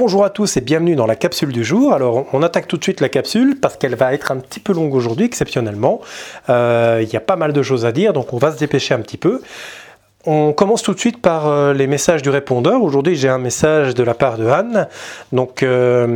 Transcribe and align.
Bonjour 0.00 0.24
à 0.24 0.30
tous 0.30 0.56
et 0.56 0.62
bienvenue 0.62 0.96
dans 0.96 1.04
la 1.04 1.14
capsule 1.14 1.52
du 1.52 1.62
jour. 1.62 1.92
Alors 1.92 2.24
on 2.32 2.42
attaque 2.42 2.66
tout 2.66 2.78
de 2.78 2.82
suite 2.82 3.02
la 3.02 3.10
capsule 3.10 3.60
parce 3.60 3.76
qu'elle 3.76 3.96
va 3.96 4.14
être 4.14 4.32
un 4.32 4.38
petit 4.38 4.58
peu 4.58 4.72
longue 4.72 4.94
aujourd'hui 4.94 5.26
exceptionnellement. 5.26 6.00
Euh, 6.48 7.00
il 7.02 7.12
y 7.12 7.16
a 7.16 7.20
pas 7.20 7.36
mal 7.36 7.52
de 7.52 7.62
choses 7.62 7.84
à 7.84 7.92
dire 7.92 8.14
donc 8.14 8.32
on 8.32 8.38
va 8.38 8.50
se 8.50 8.56
dépêcher 8.56 8.94
un 8.94 9.00
petit 9.00 9.18
peu. 9.18 9.42
On 10.24 10.54
commence 10.54 10.82
tout 10.82 10.94
de 10.94 10.98
suite 10.98 11.20
par 11.20 11.48
euh, 11.48 11.74
les 11.74 11.86
messages 11.86 12.22
du 12.22 12.30
répondeur. 12.30 12.82
Aujourd'hui, 12.82 13.14
j'ai 13.14 13.28
un 13.28 13.36
message 13.36 13.94
de 13.94 14.02
la 14.02 14.14
part 14.14 14.38
de 14.38 14.46
Anne. 14.46 14.88
Donc, 15.32 15.62
euh, 15.62 16.06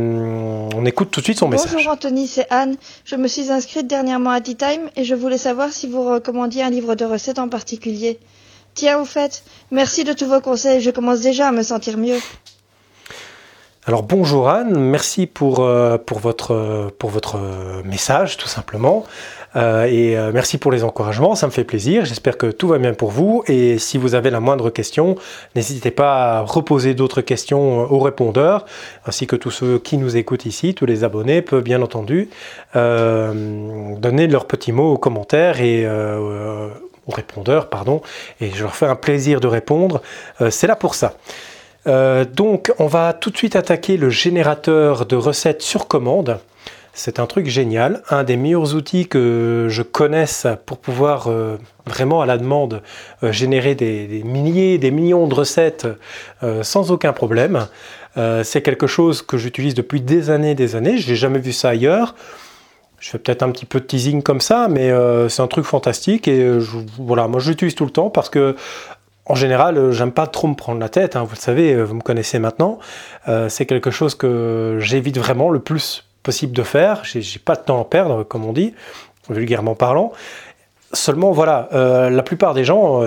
on 0.75 0.83
écoute 0.85 1.11
tout 1.11 1.19
de 1.19 1.25
suite 1.25 1.37
son 1.37 1.47
message. 1.47 1.71
Bonjour 1.71 1.91
Anthony, 1.91 2.25
c'est 2.25 2.47
Anne. 2.49 2.77
Je 3.03 3.15
me 3.15 3.27
suis 3.27 3.51
inscrite 3.51 3.85
dernièrement 3.85 4.31
à 4.31 4.41
Tea 4.41 4.55
Time 4.55 4.89
et 4.95 5.03
je 5.03 5.13
voulais 5.13 5.37
savoir 5.37 5.71
si 5.71 5.87
vous 5.87 6.03
recommandiez 6.03 6.63
un 6.63 6.71
livre 6.71 6.95
de 6.95 7.05
recettes 7.05 7.37
en 7.37 7.49
particulier. 7.49 8.17
Tiens, 8.73 8.99
au 8.99 9.05
fait, 9.05 9.43
merci 9.69 10.03
de 10.03 10.13
tous 10.13 10.25
vos 10.25 10.41
conseils. 10.41 10.81
Je 10.81 10.89
commence 10.89 11.21
déjà 11.21 11.49
à 11.49 11.51
me 11.51 11.61
sentir 11.61 11.99
mieux. 11.99 12.17
Alors 13.87 14.01
bonjour 14.01 14.49
Anne, 14.49 14.79
merci 14.79 15.27
pour, 15.27 15.59
euh, 15.59 15.97
votre, 16.09 16.91
votre 17.03 17.37
message 17.83 18.35
tout 18.35 18.47
simplement. 18.47 19.05
Euh, 19.55 19.85
et 19.85 20.17
euh, 20.17 20.31
merci 20.33 20.57
pour 20.57 20.71
les 20.71 20.83
encouragements, 20.83 21.35
ça 21.35 21.45
me 21.45 21.51
fait 21.51 21.63
plaisir. 21.63 22.03
J'espère 22.03 22.39
que 22.39 22.47
tout 22.47 22.67
va 22.67 22.79
bien 22.79 22.95
pour 22.95 23.11
vous. 23.11 23.43
Et 23.45 23.77
si 23.77 23.99
vous 23.99 24.15
avez 24.15 24.31
la 24.31 24.39
moindre 24.39 24.71
question, 24.71 25.17
n'hésitez 25.55 25.91
pas 25.91 26.39
à 26.39 26.41
reposer 26.41 26.95
d'autres 26.95 27.21
questions 27.21 27.81
au 27.91 27.99
répondeur, 27.99 28.65
ainsi 29.05 29.27
que 29.27 29.35
tous 29.35 29.51
ceux 29.51 29.77
qui 29.77 29.99
nous 29.99 30.17
écoutent 30.17 30.47
ici, 30.47 30.73
tous 30.73 30.87
les 30.87 31.03
abonnés 31.03 31.43
peuvent 31.43 31.61
bien 31.61 31.83
entendu 31.83 32.29
donner 32.73 34.27
leurs 34.27 34.47
petits 34.47 34.71
mots 34.71 34.93
aux 34.93 34.97
commentaires 34.97 35.61
et 35.61 35.87
aux 35.87 37.11
répondeurs, 37.11 37.69
pardon. 37.69 38.01
Et 38.41 38.49
je 38.49 38.63
leur 38.63 38.75
fais 38.75 38.87
un 38.87 38.95
plaisir 38.95 39.39
de 39.39 39.47
répondre. 39.47 40.01
C'est 40.49 40.65
là 40.65 40.75
pour 40.75 40.95
ça. 40.95 41.13
Euh, 41.87 42.25
donc 42.25 42.73
on 42.79 42.87
va 42.87 43.13
tout 43.13 43.29
de 43.29 43.37
suite 43.37 43.55
attaquer 43.55 43.97
le 43.97 44.09
générateur 44.09 45.05
de 45.05 45.15
recettes 45.15 45.61
sur 45.61 45.87
commande. 45.87 46.39
C'est 46.93 47.19
un 47.19 47.25
truc 47.25 47.47
génial, 47.47 48.01
un 48.09 48.23
des 48.23 48.37
meilleurs 48.37 48.73
outils 48.73 49.05
que 49.07 49.67
je 49.69 49.81
connaisse 49.81 50.47
pour 50.65 50.77
pouvoir 50.77 51.27
euh, 51.27 51.57
vraiment 51.85 52.21
à 52.21 52.25
la 52.25 52.37
demande 52.37 52.81
euh, 53.21 53.33
générer 53.33 53.75
des, 53.75 54.23
milliers, 54.23 54.77
des 54.77 54.91
millions 54.91 55.27
de 55.27 55.35
recettes 55.35 55.87
sans 56.61 56.91
aucun 56.91 57.11
problème. 57.11 57.67
c'est 58.43 58.61
quelque 58.61 58.87
chose 58.87 59.21
que 59.21 59.37
j'utilise 59.37 59.73
depuis 59.73 59.99
des 59.99 60.29
années, 60.29 60.55
des 60.55 60.75
années. 60.75 60.97
Je 60.97 61.09
n'ai 61.09 61.15
jamais 61.15 61.39
vu 61.39 61.51
ça 61.51 61.69
ailleurs. 61.69 62.15
Je 62.99 63.09
fais 63.09 63.17
peut-être 63.17 63.43
un 63.43 63.51
petit 63.51 63.65
peu 63.65 63.81
de 63.81 63.85
teasing 63.85 64.23
comme 64.23 64.39
ça, 64.39 64.67
mais 64.69 64.89
c'est 65.27 65.41
un 65.41 65.47
truc 65.47 65.65
fantastique 65.65 66.27
et 66.27 66.57
voilà, 66.97 67.27
moi 67.27 67.41
j'utilise 67.41 67.75
tout 67.75 67.83
le 67.83 67.91
temps 67.91 68.09
parce 68.09 68.29
que 68.29 68.55
en 69.27 69.35
général, 69.35 69.77
euh, 69.77 69.91
j'aime 69.91 70.11
pas 70.11 70.27
trop 70.27 70.47
me 70.47 70.53
prendre 70.53 70.79
la 70.79 70.89
tête, 70.89 71.15
hein, 71.15 71.23
vous 71.23 71.33
le 71.35 71.39
savez, 71.39 71.73
euh, 71.73 71.83
vous 71.83 71.95
me 71.95 72.01
connaissez 72.01 72.37
maintenant. 72.39 72.77
Euh, 73.27 73.49
c'est 73.49 73.65
quelque 73.65 73.89
chose 73.89 74.13
que 74.13 74.77
j'évite 74.79 75.17
vraiment 75.17 75.49
le 75.49 75.59
plus 75.59 76.05
possible 76.21 76.53
de 76.53 76.63
faire. 76.63 77.03
J'ai 77.03 77.39
pas 77.39 77.55
de 77.55 77.61
temps 77.61 77.81
à 77.81 77.85
perdre, 77.85 78.23
comme 78.23 78.45
on 78.45 78.53
dit, 78.53 78.73
vulgairement 79.29 79.75
parlant. 79.75 80.11
Seulement, 80.93 81.31
voilà, 81.31 81.67
la 81.71 82.23
plupart 82.23 82.53
des 82.53 82.63
gens 82.63 83.03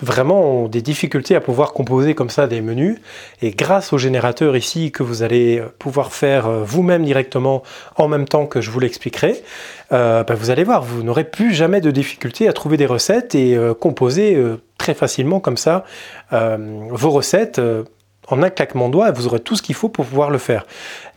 vraiment 0.00 0.62
ont 0.62 0.68
des 0.68 0.82
difficultés 0.82 1.36
à 1.36 1.40
pouvoir 1.40 1.72
composer 1.72 2.14
comme 2.14 2.30
ça 2.30 2.46
des 2.48 2.60
menus. 2.60 2.98
Et 3.42 3.50
grâce 3.50 3.92
au 3.92 3.98
générateur 3.98 4.56
ici 4.56 4.90
que 4.90 5.02
vous 5.02 5.22
allez 5.22 5.62
pouvoir 5.78 6.12
faire 6.12 6.50
vous-même 6.50 7.04
directement 7.04 7.62
en 7.96 8.08
même 8.08 8.26
temps 8.26 8.46
que 8.46 8.60
je 8.60 8.70
vous 8.70 8.80
l'expliquerai, 8.80 9.42
bah, 9.90 10.24
vous 10.30 10.50
allez 10.50 10.64
voir, 10.64 10.82
vous 10.82 11.02
n'aurez 11.04 11.24
plus 11.24 11.54
jamais 11.54 11.80
de 11.80 11.90
difficulté 11.90 12.48
à 12.48 12.52
trouver 12.52 12.76
des 12.76 12.86
recettes 12.86 13.34
et 13.34 13.56
composer 13.78 14.36
très 14.82 14.94
facilement 14.94 15.38
comme 15.38 15.56
ça 15.56 15.84
euh, 16.32 16.56
vos 16.90 17.10
recettes 17.10 17.60
euh, 17.60 17.84
en 18.26 18.42
un 18.42 18.50
claquement 18.50 18.88
de 18.88 18.94
doigts 18.94 19.12
vous 19.12 19.28
aurez 19.28 19.38
tout 19.38 19.54
ce 19.54 19.62
qu'il 19.62 19.76
faut 19.76 19.88
pour 19.88 20.04
pouvoir 20.06 20.30
le 20.30 20.38
faire. 20.38 20.66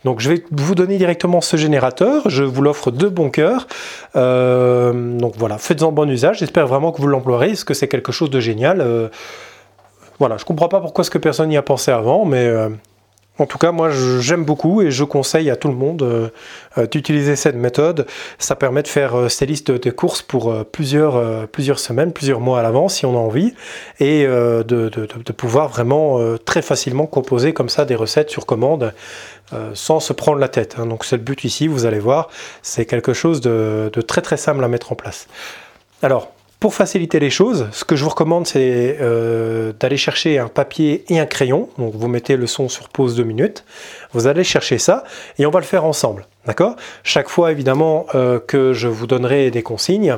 Donc 0.04 0.20
je 0.20 0.28
vais 0.30 0.44
vous 0.52 0.76
donner 0.76 0.98
directement 0.98 1.40
ce 1.40 1.56
générateur, 1.56 2.30
je 2.30 2.44
vous 2.44 2.62
l'offre 2.62 2.92
de 2.92 3.08
bon 3.08 3.28
cœur. 3.28 3.66
Euh, 4.14 5.18
donc 5.18 5.34
voilà, 5.36 5.58
faites-en 5.58 5.90
bon 5.90 6.08
usage, 6.08 6.38
j'espère 6.38 6.68
vraiment 6.68 6.92
que 6.92 7.00
vous 7.00 7.08
l'emploierez, 7.08 7.48
parce 7.48 7.64
que 7.64 7.74
c'est 7.74 7.88
quelque 7.88 8.12
chose 8.12 8.30
de 8.30 8.38
génial. 8.38 9.10
voilà, 10.20 10.36
je 10.36 10.44
comprends 10.44 10.68
pas 10.68 10.80
pourquoi 10.80 11.02
ce 11.02 11.10
que 11.10 11.18
personne 11.18 11.48
n'y 11.48 11.56
a 11.56 11.62
pensé 11.62 11.90
avant, 11.90 12.24
mais 12.24 12.48
en 13.38 13.46
tout 13.46 13.58
cas, 13.58 13.70
moi, 13.70 13.90
j'aime 13.90 14.44
beaucoup 14.44 14.80
et 14.80 14.90
je 14.90 15.04
conseille 15.04 15.50
à 15.50 15.56
tout 15.56 15.68
le 15.68 15.74
monde 15.74 16.02
euh, 16.02 16.28
euh, 16.78 16.86
d'utiliser 16.86 17.36
cette 17.36 17.56
méthode. 17.56 18.06
Ça 18.38 18.56
permet 18.56 18.82
de 18.82 18.88
faire 18.88 19.14
euh, 19.16 19.28
ces 19.28 19.44
listes 19.44 19.70
de 19.70 19.90
courses 19.90 20.22
pour 20.22 20.64
plusieurs, 20.64 21.48
plusieurs 21.48 21.78
semaines, 21.78 22.12
plusieurs 22.12 22.40
mois 22.40 22.60
à 22.60 22.62
l'avance 22.62 22.94
si 22.94 23.06
on 23.06 23.14
a 23.14 23.20
envie, 23.20 23.54
et 24.00 24.24
de, 24.26 25.32
pouvoir 25.36 25.68
vraiment 25.68 26.20
très 26.44 26.62
facilement 26.62 27.06
composer 27.06 27.52
comme 27.52 27.68
ça 27.68 27.84
des 27.84 27.94
recettes 27.94 28.30
sur 28.30 28.46
commande 28.46 28.92
sans 29.74 30.00
se 30.00 30.12
prendre 30.12 30.38
la 30.38 30.48
tête. 30.48 30.76
Hein. 30.78 30.86
Donc 30.86 31.04
c'est 31.04 31.16
le 31.16 31.22
but 31.22 31.44
ici, 31.44 31.66
vous 31.68 31.86
allez 31.86 31.98
voir, 31.98 32.28
c'est 32.62 32.86
quelque 32.86 33.12
chose 33.12 33.40
de, 33.40 33.90
de 33.92 34.00
très 34.00 34.22
très 34.22 34.36
simple 34.36 34.62
à 34.64 34.68
mettre 34.68 34.92
en 34.92 34.94
place. 34.94 35.28
Alors, 36.02 36.32
pour 36.58 36.74
faciliter 36.74 37.20
les 37.20 37.28
choses, 37.28 37.68
ce 37.72 37.84
que 37.84 37.96
je 37.96 38.04
vous 38.04 38.10
recommande, 38.10 38.46
c'est 38.46 38.96
euh, 39.00 39.72
d'aller 39.78 39.98
chercher 39.98 40.38
un 40.38 40.48
papier 40.48 41.04
et 41.08 41.18
un 41.18 41.26
crayon. 41.26 41.68
Donc 41.76 41.94
vous 41.94 42.08
mettez 42.08 42.36
le 42.36 42.46
son 42.46 42.68
sur 42.68 42.88
pause 42.88 43.14
deux 43.14 43.24
minutes. 43.24 43.64
Vous 44.12 44.26
allez 44.26 44.42
chercher 44.42 44.78
ça 44.78 45.04
et 45.38 45.44
on 45.44 45.50
va 45.50 45.60
le 45.60 45.66
faire 45.66 45.84
ensemble. 45.84 46.26
D'accord? 46.46 46.76
Chaque 47.02 47.28
fois, 47.28 47.52
évidemment, 47.52 48.06
euh, 48.14 48.38
que 48.38 48.72
je 48.72 48.88
vous 48.88 49.06
donnerai 49.06 49.50
des 49.50 49.62
consignes, 49.62 50.16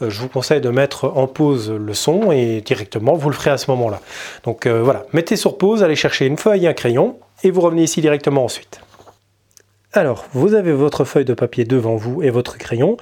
euh, 0.00 0.10
je 0.10 0.20
vous 0.20 0.28
conseille 0.28 0.60
de 0.60 0.70
mettre 0.70 1.06
en 1.16 1.26
pause 1.26 1.70
le 1.70 1.94
son 1.94 2.30
et 2.30 2.60
directement, 2.60 3.14
vous 3.14 3.28
le 3.28 3.34
ferez 3.34 3.50
à 3.50 3.58
ce 3.58 3.70
moment-là. 3.72 4.00
Donc 4.44 4.66
voilà, 4.66 5.06
mettez 5.12 5.36
sur 5.36 5.58
pause, 5.58 5.82
allez 5.82 5.96
chercher 5.96 6.26
une 6.26 6.38
feuille 6.38 6.66
et 6.66 6.68
un 6.68 6.72
crayon 6.72 7.16
et 7.42 7.50
vous 7.50 7.62
revenez 7.62 7.82
ici 7.82 8.00
directement 8.00 8.44
ensuite. 8.44 8.80
Alors, 9.92 10.26
vous 10.32 10.54
avez 10.54 10.72
votre 10.72 11.02
feuille 11.04 11.24
de 11.24 11.34
papier 11.34 11.64
devant 11.64 11.96
vous 11.96 12.22
et 12.22 12.30
votre 12.30 12.58
crayon. 12.58 12.96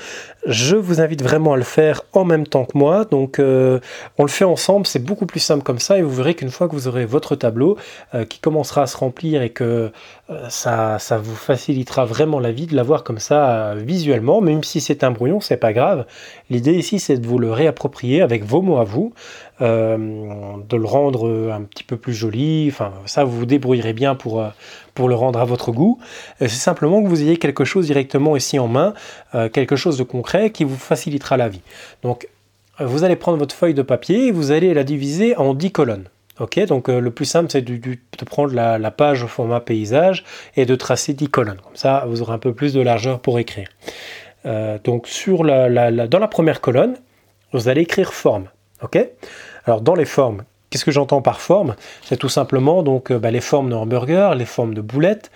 Je 0.46 0.74
vous 0.74 1.02
invite 1.02 1.22
vraiment 1.22 1.52
à 1.52 1.58
le 1.58 1.62
faire 1.62 2.00
en 2.14 2.24
même 2.24 2.46
temps 2.46 2.64
que 2.64 2.78
moi. 2.78 3.04
Donc, 3.04 3.38
euh, 3.38 3.78
on 4.16 4.22
le 4.22 4.30
fait 4.30 4.46
ensemble. 4.46 4.86
C'est 4.86 5.04
beaucoup 5.04 5.26
plus 5.26 5.40
simple 5.40 5.62
comme 5.62 5.80
ça. 5.80 5.98
Et 5.98 6.02
vous 6.02 6.14
verrez 6.14 6.34
qu'une 6.34 6.48
fois 6.48 6.66
que 6.66 6.72
vous 6.72 6.88
aurez 6.88 7.04
votre 7.04 7.36
tableau 7.36 7.76
euh, 8.14 8.24
qui 8.24 8.40
commencera 8.40 8.84
à 8.84 8.86
se 8.86 8.96
remplir 8.96 9.42
et 9.42 9.50
que 9.50 9.92
euh, 10.30 10.48
ça, 10.48 10.98
ça 10.98 11.18
vous 11.18 11.34
facilitera 11.36 12.06
vraiment 12.06 12.40
la 12.40 12.52
vie 12.52 12.66
de 12.66 12.74
l'avoir 12.74 13.04
comme 13.04 13.18
ça 13.18 13.74
visuellement. 13.76 14.40
Même 14.40 14.64
si 14.64 14.80
c'est 14.80 15.04
un 15.04 15.10
brouillon, 15.10 15.40
c'est 15.40 15.58
pas 15.58 15.74
grave. 15.74 16.06
L'idée 16.48 16.72
ici, 16.72 17.00
c'est 17.00 17.18
de 17.18 17.26
vous 17.26 17.38
le 17.38 17.52
réapproprier 17.52 18.22
avec 18.22 18.44
vos 18.44 18.62
mots 18.62 18.78
à 18.78 18.84
vous. 18.84 19.12
De 19.60 20.76
le 20.76 20.84
rendre 20.84 21.52
un 21.52 21.62
petit 21.62 21.84
peu 21.84 21.96
plus 21.96 22.14
joli. 22.14 22.72
Ça, 23.06 23.24
vous 23.24 23.38
vous 23.38 23.46
débrouillerez 23.46 23.92
bien 23.92 24.14
pour, 24.14 24.42
pour 24.98 25.08
le 25.08 25.14
rendre 25.14 25.38
à 25.38 25.44
votre 25.44 25.70
goût. 25.70 26.00
C'est 26.40 26.48
simplement 26.48 27.00
que 27.00 27.06
vous 27.06 27.22
ayez 27.22 27.36
quelque 27.36 27.64
chose 27.64 27.86
directement 27.86 28.36
ici 28.36 28.58
en 28.58 28.66
main, 28.66 28.94
euh, 29.36 29.48
quelque 29.48 29.76
chose 29.76 29.96
de 29.96 30.02
concret 30.02 30.50
qui 30.50 30.64
vous 30.64 30.76
facilitera 30.76 31.36
la 31.36 31.48
vie. 31.48 31.60
Donc, 32.02 32.26
euh, 32.80 32.86
vous 32.86 33.04
allez 33.04 33.14
prendre 33.14 33.38
votre 33.38 33.54
feuille 33.54 33.74
de 33.74 33.82
papier 33.82 34.26
et 34.26 34.32
vous 34.32 34.50
allez 34.50 34.74
la 34.74 34.82
diviser 34.82 35.36
en 35.36 35.54
10 35.54 35.70
colonnes. 35.70 36.08
Donc 36.68 36.88
euh, 36.88 37.00
le 37.00 37.10
plus 37.10 37.24
simple 37.24 37.50
c'est 37.50 37.62
de, 37.62 37.80
prendre 38.24 38.54
la, 38.54 38.90
page 38.92 39.24
au 39.24 39.26
format 39.26 39.60
paysage 39.60 40.24
et 40.56 40.66
de 40.66 40.74
tracer 40.74 41.12
10 41.12 41.28
colonnes. 41.28 41.60
Comme 41.62 41.76
ça, 41.76 42.04
vous 42.08 42.22
aurez 42.22 42.32
un 42.32 42.38
peu 42.38 42.52
plus 42.52 42.72
de 42.72 42.80
largeur 42.80 43.20
pour 43.20 43.38
écrire. 43.38 43.68
donc 44.84 45.08
sur 45.08 45.44
dans 45.44 46.18
la 46.20 46.28
première 46.28 46.60
colonne, 46.60 46.96
vous 47.52 47.68
allez 47.68 47.82
écrire 47.82 48.14
forme. 48.14 48.48
Ok, 48.82 48.98
alors 49.64 49.80
dans 49.80 49.94
les 49.94 50.04
formes, 50.04 50.44
Qu'est-ce 50.70 50.84
que 50.84 50.90
j'entends 50.90 51.22
par 51.22 51.40
forme? 51.40 51.76
C'est 52.02 52.18
tout 52.18 52.28
simplement 52.28 52.82
donc 52.82 53.10
euh, 53.10 53.18
bah, 53.18 53.30
les 53.30 53.40
formes 53.40 53.70
de 53.70 53.74
hamburger, 53.74 54.34
les 54.34 54.44
formes 54.44 54.74
de 54.74 54.82
boulettes, 54.82 55.30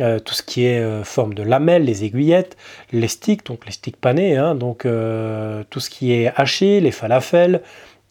euh, 0.00 0.20
tout 0.20 0.34
ce 0.34 0.42
qui 0.42 0.64
est 0.66 0.78
euh, 0.78 1.02
forme 1.02 1.34
de 1.34 1.42
lamelles, 1.42 1.84
les 1.84 2.04
aiguillettes, 2.04 2.56
les 2.92 3.08
sticks, 3.08 3.44
donc 3.44 3.66
les 3.66 3.72
sticks 3.72 3.96
panés, 3.96 4.36
hein, 4.36 4.54
donc 4.54 4.82
tout 4.82 5.80
ce 5.80 5.90
qui 5.90 6.12
est 6.12 6.32
haché, 6.36 6.80
les 6.80 6.92
falafels, 6.92 7.62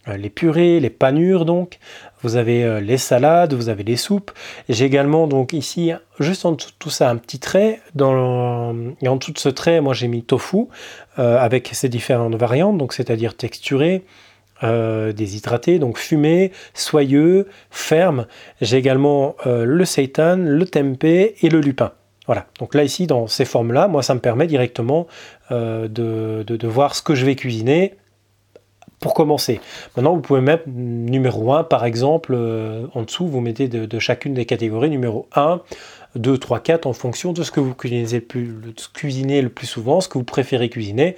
les 0.08 0.30
purées, 0.30 0.80
les 0.80 0.90
panures 0.90 1.46
donc. 1.46 1.80
Vous 2.24 2.36
avez 2.36 2.82
les 2.82 2.98
salades, 2.98 3.54
vous 3.54 3.70
avez 3.70 3.84
les 3.84 3.96
soupes. 3.96 4.32
J'ai 4.70 4.86
également 4.86 5.28
donc 5.28 5.54
ici 5.54 5.92
juste 6.20 6.46
en 6.46 6.54
dessous 6.54 6.72
de 6.72 6.76
tout 6.80 6.90
ça 6.90 7.10
un 7.10 7.18
petit 7.18 7.40
trait. 7.40 7.80
Dans 7.94 8.74
et 9.02 9.08
en 9.08 9.18
dessous 9.18 9.34
de 9.34 9.38
ce 9.38 9.50
trait, 9.50 9.82
moi 9.82 9.94
j'ai 9.94 10.08
mis 10.08 10.24
tofu 10.24 10.66
avec 11.18 11.70
ses 11.74 11.90
différentes 11.90 12.36
variantes, 12.36 12.78
donc 12.78 12.94
c'est-à-dire 12.94 13.36
texturé, 13.36 14.04
euh, 14.64 15.14
déshydraté, 15.14 15.78
donc 15.78 15.98
fumé, 15.98 16.52
soyeux, 16.74 17.48
ferme. 17.70 18.26
J'ai 18.60 18.78
également 18.78 19.36
euh, 19.46 19.66
le 19.66 19.86
seitan, 19.86 20.38
le 20.38 20.66
tempeh 20.66 21.36
et 21.42 21.50
le 21.50 21.62
lupin. 21.62 21.92
Voilà, 22.26 22.48
donc 22.60 22.74
là 22.74 22.84
ici 22.84 23.06
dans 23.06 23.28
ces 23.28 23.46
formes-là, 23.46 23.88
moi 23.88 24.02
ça 24.02 24.16
me 24.16 24.20
permet 24.20 24.48
directement 24.48 25.06
euh, 25.52 25.88
de, 25.88 26.44
de, 26.44 26.68
voir 26.68 26.96
ce 26.96 27.02
que 27.02 27.14
je 27.14 27.26
vais 27.26 27.36
cuisiner 27.36 27.94
pour 29.00 29.14
commencer. 29.14 29.62
Maintenant 29.96 30.16
vous 30.16 30.22
pouvez 30.22 30.42
mettre 30.42 30.64
numéro 30.68 31.54
1 31.54 31.64
par 31.64 31.86
exemple, 31.86 32.36
en 32.94 33.02
dessous 33.04 33.28
vous 33.28 33.40
mettez 33.42 33.68
de, 33.68 34.00
chacune 34.00 34.34
des 34.34 34.46
catégories 34.46 34.90
numéro 34.90 35.28
1, 35.36 35.62
2, 36.18 36.38
3, 36.38 36.60
4 36.60 36.86
en 36.86 36.94
fonction 36.94 37.34
de 37.34 37.44
ce 37.44 37.52
que 37.52 37.60
vous 37.60 37.74
cuisinez 37.74 38.06
le 38.12 38.22
plus, 38.22 38.54
cuisinez 38.94 39.42
le 39.42 39.50
plus 39.50 39.68
souvent, 39.68 40.02
ce 40.02 40.08
que 40.08 40.18
vous 40.18 40.24
préférez 40.24 40.70
cuisiner. 40.70 41.16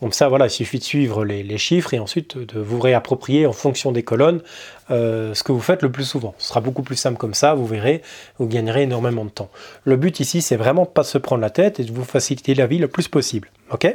Comme 0.00 0.12
ça, 0.12 0.28
voilà, 0.28 0.46
il 0.46 0.50
suffit 0.50 0.80
de 0.80 0.84
suivre 0.84 1.24
les, 1.24 1.58
chiffres 1.58 1.94
et 1.94 2.00
ensuite 2.00 2.36
de 2.36 2.58
vous 2.58 2.80
réapproprier 2.80 3.46
en 3.46 3.52
fonction 3.52 3.92
des 3.92 4.02
colonnes 4.02 4.40
euh, 4.90 5.32
ce 5.32 5.44
que 5.44 5.52
vous 5.52 5.60
faites 5.60 5.80
le 5.82 5.92
plus 5.92 6.04
souvent. 6.04 6.34
Ce 6.38 6.48
sera 6.48 6.60
beaucoup 6.60 6.82
plus 6.82 6.96
simple 6.96 7.18
comme 7.18 7.34
ça, 7.34 7.54
vous 7.54 7.66
verrez, 7.66 8.02
vous 8.40 8.48
gagnerez 8.48 8.82
énormément 8.82 9.24
de 9.24 9.30
temps. 9.30 9.48
Le 9.84 9.96
but 9.96 10.18
ici, 10.18 10.42
c'est 10.42 10.56
vraiment 10.56 10.86
pas 10.86 11.04
se 11.04 11.18
prendre 11.18 11.40
la 11.40 11.50
tête 11.50 11.78
et 11.78 11.84
de 11.84 11.92
vous 11.92 12.02
faciliter 12.02 12.54
la 12.56 12.66
vie 12.66 12.78
le 12.78 12.88
plus 12.88 13.06
possible. 13.06 13.48
Ok? 13.70 13.94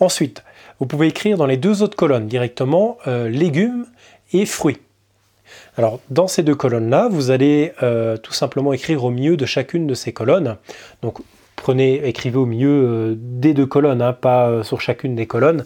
Ensuite, 0.00 0.42
vous 0.80 0.86
pouvez 0.86 1.06
écrire 1.06 1.36
dans 1.36 1.46
les 1.46 1.58
deux 1.58 1.82
autres 1.82 1.96
colonnes 1.96 2.26
directement 2.26 2.98
euh, 3.06 3.28
légumes 3.28 3.86
et 4.32 4.46
fruits. 4.46 4.78
Alors, 5.76 6.00
dans 6.10 6.26
ces 6.26 6.42
deux 6.42 6.54
colonnes-là, 6.54 7.08
vous 7.10 7.30
allez 7.30 7.72
euh, 7.82 8.16
tout 8.16 8.32
simplement 8.32 8.72
écrire 8.72 9.04
au 9.04 9.10
milieu 9.10 9.36
de 9.36 9.46
chacune 9.46 9.86
de 9.86 9.94
ces 9.94 10.12
colonnes. 10.12 10.56
Donc, 11.02 11.18
prenez, 11.56 12.06
écrivez 12.06 12.38
au 12.38 12.46
milieu 12.46 12.68
euh, 12.70 13.14
des 13.16 13.54
deux 13.54 13.66
colonnes, 13.66 14.02
hein, 14.02 14.12
pas 14.12 14.48
euh, 14.48 14.62
sur 14.62 14.80
chacune 14.80 15.14
des 15.14 15.26
colonnes, 15.26 15.64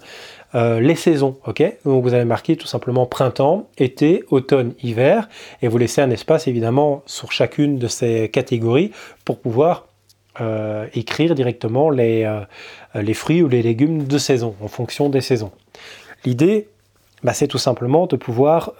les 0.57 0.95
saisons. 0.95 1.37
ok? 1.47 1.65
Donc, 1.85 2.05
vous 2.05 2.15
allez 2.15 2.25
marquer 2.25 2.55
tout 2.55 2.69
simplement 2.69 3.07
printemps, 3.07 3.69
été, 3.77 4.23
automne, 4.31 4.75
hiver, 4.85 5.29
et 5.63 5.67
vous 5.67 5.79
laissez 5.79 6.01
un 6.01 6.11
espace 6.11 6.47
évidemment 6.47 7.03
sur 7.07 7.33
chacune 7.33 7.77
de 7.77 7.89
ces 7.89 8.29
catégories 8.29 8.93
pour 9.25 9.41
pouvoir 9.41 9.89
écrire 10.93 11.35
directement 11.35 11.91
les, 11.91 12.25
fruits 13.15 13.43
ou 13.43 13.49
les 13.49 13.63
légumes 13.63 14.05
de 14.05 14.17
saison 14.17 14.55
en 14.61 14.69
fonction 14.69 15.09
des 15.09 15.21
saisons. 15.21 15.51
L'idée, 16.25 16.69
bah, 17.25 17.33
c'est 17.33 17.49
tout 17.49 17.59
simplement 17.59 18.07
de 18.07 18.15
pouvoir 18.15 18.75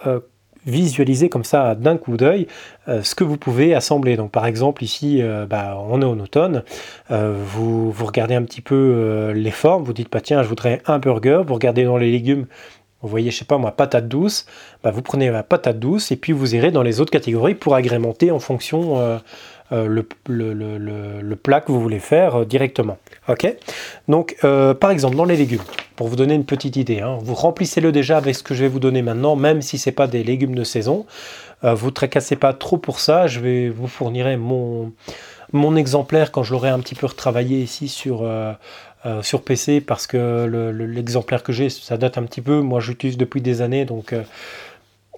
visualiser 0.65 1.29
comme 1.29 1.43
ça 1.43 1.75
d'un 1.75 1.97
coup 1.97 2.17
d'œil 2.17 2.47
euh, 2.87 3.03
ce 3.03 3.15
que 3.15 3.23
vous 3.23 3.37
pouvez 3.37 3.73
assembler. 3.73 4.17
Donc 4.17 4.31
par 4.31 4.45
exemple 4.45 4.83
ici, 4.83 5.21
euh, 5.21 5.45
bah, 5.45 5.77
on 5.89 6.01
est 6.01 6.05
en 6.05 6.19
automne, 6.19 6.63
euh, 7.11 7.35
vous, 7.45 7.91
vous 7.91 8.05
regardez 8.05 8.35
un 8.35 8.43
petit 8.43 8.61
peu 8.61 9.31
les 9.33 9.51
formes, 9.51 9.83
vous 9.83 9.93
dites 9.93 10.09
pas 10.09 10.21
tiens 10.21 10.43
je 10.43 10.47
voudrais 10.47 10.81
un 10.85 10.99
burger, 10.99 11.41
vous 11.45 11.53
regardez 11.53 11.83
dans 11.83 11.97
les 11.97 12.11
légumes, 12.11 12.45
vous 13.01 13.09
voyez 13.09 13.31
je 13.31 13.37
sais 13.37 13.45
pas 13.45 13.57
moi 13.57 13.71
patate 13.71 14.07
douce, 14.07 14.45
bah, 14.83 14.91
vous 14.91 15.01
prenez 15.01 15.29
la 15.29 15.43
patate 15.43 15.79
douce 15.79 16.11
et 16.11 16.15
puis 16.15 16.33
vous 16.33 16.55
irez 16.55 16.71
dans 16.71 16.83
les 16.83 17.01
autres 17.01 17.11
catégories 17.11 17.55
pour 17.55 17.75
agrémenter 17.75 18.31
en 18.31 18.39
fonction 18.39 19.19
le, 19.71 21.35
plat 21.35 21.61
que 21.61 21.71
vous 21.71 21.81
voulez 21.81 21.99
faire 21.99 22.45
directement. 22.45 22.97
Ok 23.27 23.55
Donc 24.07 24.37
par 24.79 24.91
exemple 24.91 25.15
dans 25.15 25.25
les 25.25 25.35
légumes, 25.35 25.63
pour 25.95 26.07
vous 26.07 26.15
donner 26.15 26.35
une 26.35 26.45
petite 26.45 26.75
idée. 26.75 26.99
Hein. 26.99 27.17
Vous 27.21 27.35
remplissez-le 27.35 27.91
déjà 27.91 28.17
avec 28.17 28.35
ce 28.35 28.43
que 28.43 28.53
je 28.53 28.63
vais 28.63 28.67
vous 28.67 28.79
donner 28.79 29.01
maintenant, 29.01 29.35
même 29.35 29.61
si 29.61 29.77
ce 29.77 29.89
n'est 29.89 29.93
pas 29.93 30.07
des 30.07 30.23
légumes 30.23 30.55
de 30.55 30.63
saison. 30.63 31.05
Euh, 31.63 31.73
vous 31.73 31.87
ne 31.87 31.91
tracassez 31.91 32.35
pas 32.35 32.53
trop 32.53 32.77
pour 32.77 32.99
ça. 32.99 33.27
Je 33.27 33.39
vais 33.39 33.69
vous 33.69 33.87
fournir 33.87 34.27
mon, 34.37 35.75
exemplaire 35.75 36.31
quand 36.31 36.43
je 36.43 36.53
l'aurai 36.53 36.69
un 36.69 36.79
petit 36.79 36.95
peu 36.95 37.07
retravaillé 37.07 37.59
ici 37.59 37.87
sur, 37.87 38.23
euh, 38.23 38.51
euh, 39.05 39.21
sur 39.21 39.41
PC 39.41 39.79
parce 39.81 40.05
que 40.05 40.45
l'exemplaire 40.71 41.43
que 41.43 41.53
j'ai, 41.53 41.69
ça 41.69 41.97
date 41.97 42.17
un 42.17 42.23
petit 42.23 42.41
peu. 42.41 42.61
Moi, 42.61 42.79
j'utilise 42.79 43.17
depuis 43.17 43.41
des 43.41 43.61
années, 43.61 43.85
donc 43.85 44.13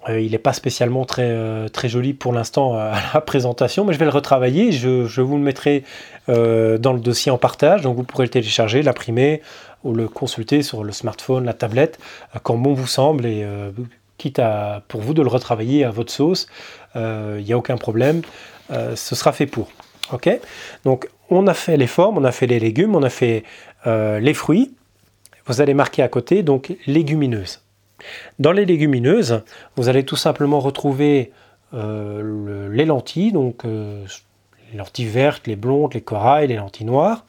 il 0.10 0.32
n'est 0.32 0.38
pas 0.38 0.54
spécialement 0.54 1.06
très, 1.06 1.70
très 1.70 1.90
joli 1.90 2.14
pour 2.14 2.34
l'instant 2.34 2.74
à 2.78 2.96
la 3.14 3.22
présentation, 3.22 3.86
mais 3.86 3.94
je 3.94 4.00
vais 4.00 4.06
le 4.06 4.12
retravailler. 4.12 4.72
Je, 4.72 5.06
je 5.06 5.22
vous 5.22 5.38
le 5.38 5.44
mettrai 5.44 5.84
dans 6.28 6.94
le 6.94 7.00
dossier 7.00 7.32
en 7.32 7.38
partage, 7.38 7.82
donc 7.82 7.96
vous 7.96 8.04
pourrez 8.04 8.26
le 8.26 8.30
télécharger, 8.30 8.82
l'imprimer, 8.82 9.42
ou 9.84 9.94
le 9.94 10.08
consulter 10.08 10.62
sur 10.62 10.84
le 10.84 10.92
smartphone, 10.92 11.46
la 11.46 11.54
tablette, 11.54 12.00
euh, 12.36 12.40
quand 12.42 12.58
bon 12.58 12.74
vous 12.74 12.88
semble, 12.88 13.26
et 13.26 13.44
euh, 13.44 13.72
quitte 14.18 14.40
à, 14.40 14.84
pour 14.88 15.02
vous 15.02 15.14
de 15.14 15.22
le 15.22 15.28
retravailler 15.28 15.84
à 15.84 15.92
votre 15.92 16.12
sauce, 16.12 16.48
il 16.96 17.02
euh, 17.02 17.42
n'y 17.42 17.54
a 17.54 17.58
aucun 17.58 17.78
problème, 17.78 18.22
ce 18.70 19.16
sera 19.16 19.32
fait 19.32 19.46
pour. 19.46 19.70
Ok? 20.12 20.30
Donc 20.84 21.10
on 21.30 21.48
a 21.48 21.54
fait 21.54 21.78
les 21.78 21.88
formes, 21.88 22.18
on 22.18 22.24
a 22.24 22.32
fait 22.32 22.48
les 22.48 22.60
légumes, 22.60 22.96
on 22.96 23.04
a 23.04 23.10
fait 23.10 23.44
les 23.86 24.34
fruits. 24.34 24.74
Vous 25.46 25.62
allez 25.62 25.74
marquer 25.74 26.02
à 26.04 26.10
côté 26.10 26.44
donc 26.44 26.76
légumineuses. 26.86 27.62
Dans 28.40 28.52
les 28.52 28.66
légumineuses, 28.66 29.44
vous 29.76 29.90
allez 29.90 30.04
tout 30.04 30.16
simplement 30.16 30.60
retrouver 30.60 31.32
les 31.74 32.86
lentilles, 32.86 33.32
donc 33.32 33.64
les 34.72 34.78
lentilles 34.78 35.06
vertes, 35.06 35.48
les 35.48 35.56
blondes, 35.56 35.94
les 35.94 36.02
corails, 36.02 36.48
les 36.48 36.56
lentilles 36.56 36.86
noires. 36.86 37.26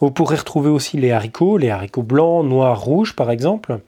Vous 0.00 0.10
pourrez 0.10 0.36
retrouver 0.36 0.70
aussi 0.70 0.96
les 0.98 1.12
haricots, 1.12 1.56
les 1.56 1.70
haricots 1.70 2.02
blancs, 2.02 2.44
noirs, 2.44 2.80
rouges 2.80 3.14
par 3.14 3.30
exemple. 3.30 3.78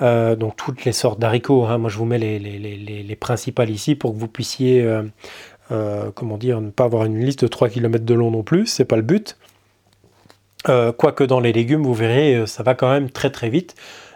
Euh, 0.00 0.36
donc 0.36 0.56
toutes 0.56 0.84
les 0.84 0.92
sortes 0.92 1.18
d'haricots. 1.18 1.64
Hein. 1.64 1.78
Moi 1.78 1.90
je 1.90 1.98
vous 1.98 2.04
mets 2.04 2.18
les, 2.18 2.38
les, 2.38 3.16
principales 3.16 3.70
ici 3.70 3.94
pour 3.94 4.12
que 4.12 4.18
vous 4.18 4.28
puissiez, 4.28 4.82
euh, 4.82 5.02
euh, 5.72 6.10
comment 6.14 6.36
dire, 6.36 6.60
ne 6.60 6.70
pas 6.70 6.84
avoir 6.84 7.04
une 7.04 7.18
liste 7.18 7.42
de 7.42 7.48
3 7.48 7.68
km 7.68 8.04
de 8.04 8.14
long 8.14 8.30
non 8.30 8.42
plus, 8.42 8.66
c'est 8.66 8.84
pas 8.84 8.96
le 8.96 9.02
but. 9.02 9.36
quoique 10.64 11.24
dans 11.24 11.40
les 11.40 11.52
légumes, 11.52 11.82
vous 11.82 11.94
verrez, 11.94 12.46
ça 12.46 12.62
va 12.62 12.74
quand 12.74 12.90
même 12.90 13.10
très 13.10 13.30
très 13.30 13.48
vite. 13.48 13.74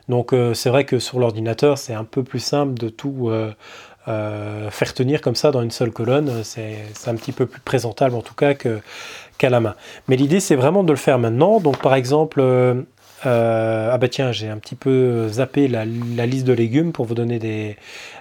Donc 0.09 0.35
c'est 0.55 0.69
vrai 0.69 0.85
que 0.85 0.99
sur 0.99 1.19
l'ordinateur, 1.19 1.79
c'est 1.79 1.95
un 1.95 2.05
peu 2.05 2.23
plus 2.23 2.41
simple 2.41 2.75
de 2.75 2.89
tout 2.89 3.31
faire 4.07 4.95
tenir 4.95 5.21
comme 5.21 5.37
ça 5.37 5.51
dans 5.51 5.63
une 5.63 5.71
seule 5.71 5.93
colonne. 5.93 6.43
C'est 6.45 6.77
un 7.07 7.15
petit 7.15 7.33
peu 7.33 7.47
plus 7.47 7.61
présentable 7.61 8.15
en 8.15 8.23
tout 8.23 8.35
cas 8.35 8.55
qu'à 8.55 9.51
la 9.51 9.61
main. 9.61 9.75
Mais 10.09 10.17
l'idée, 10.17 10.41
c'est 10.41 10.57
vraiment 10.57 10.85
de 10.85 10.93
le 10.93 10.99
faire 10.99 11.19
maintenant. 11.19 11.61
Donc, 11.61 11.79
par 11.79 11.95
exemple, 11.95 12.41
euh, 12.41 12.83
euh, 13.27 13.91
ah 13.93 13.99
bah 13.99 14.09
tiens, 14.09 14.33
j'ai 14.33 14.49
un 14.49 14.59
petit 14.59 14.75
peu 14.75 15.29
zappé 15.29 15.69
la, 15.69 15.85
liste 15.85 16.47
de 16.47 16.53
légumes 16.53 16.93
pour 16.93 17.07
vous 17.07 17.15
donner 17.15 17.39
des, 17.39 17.77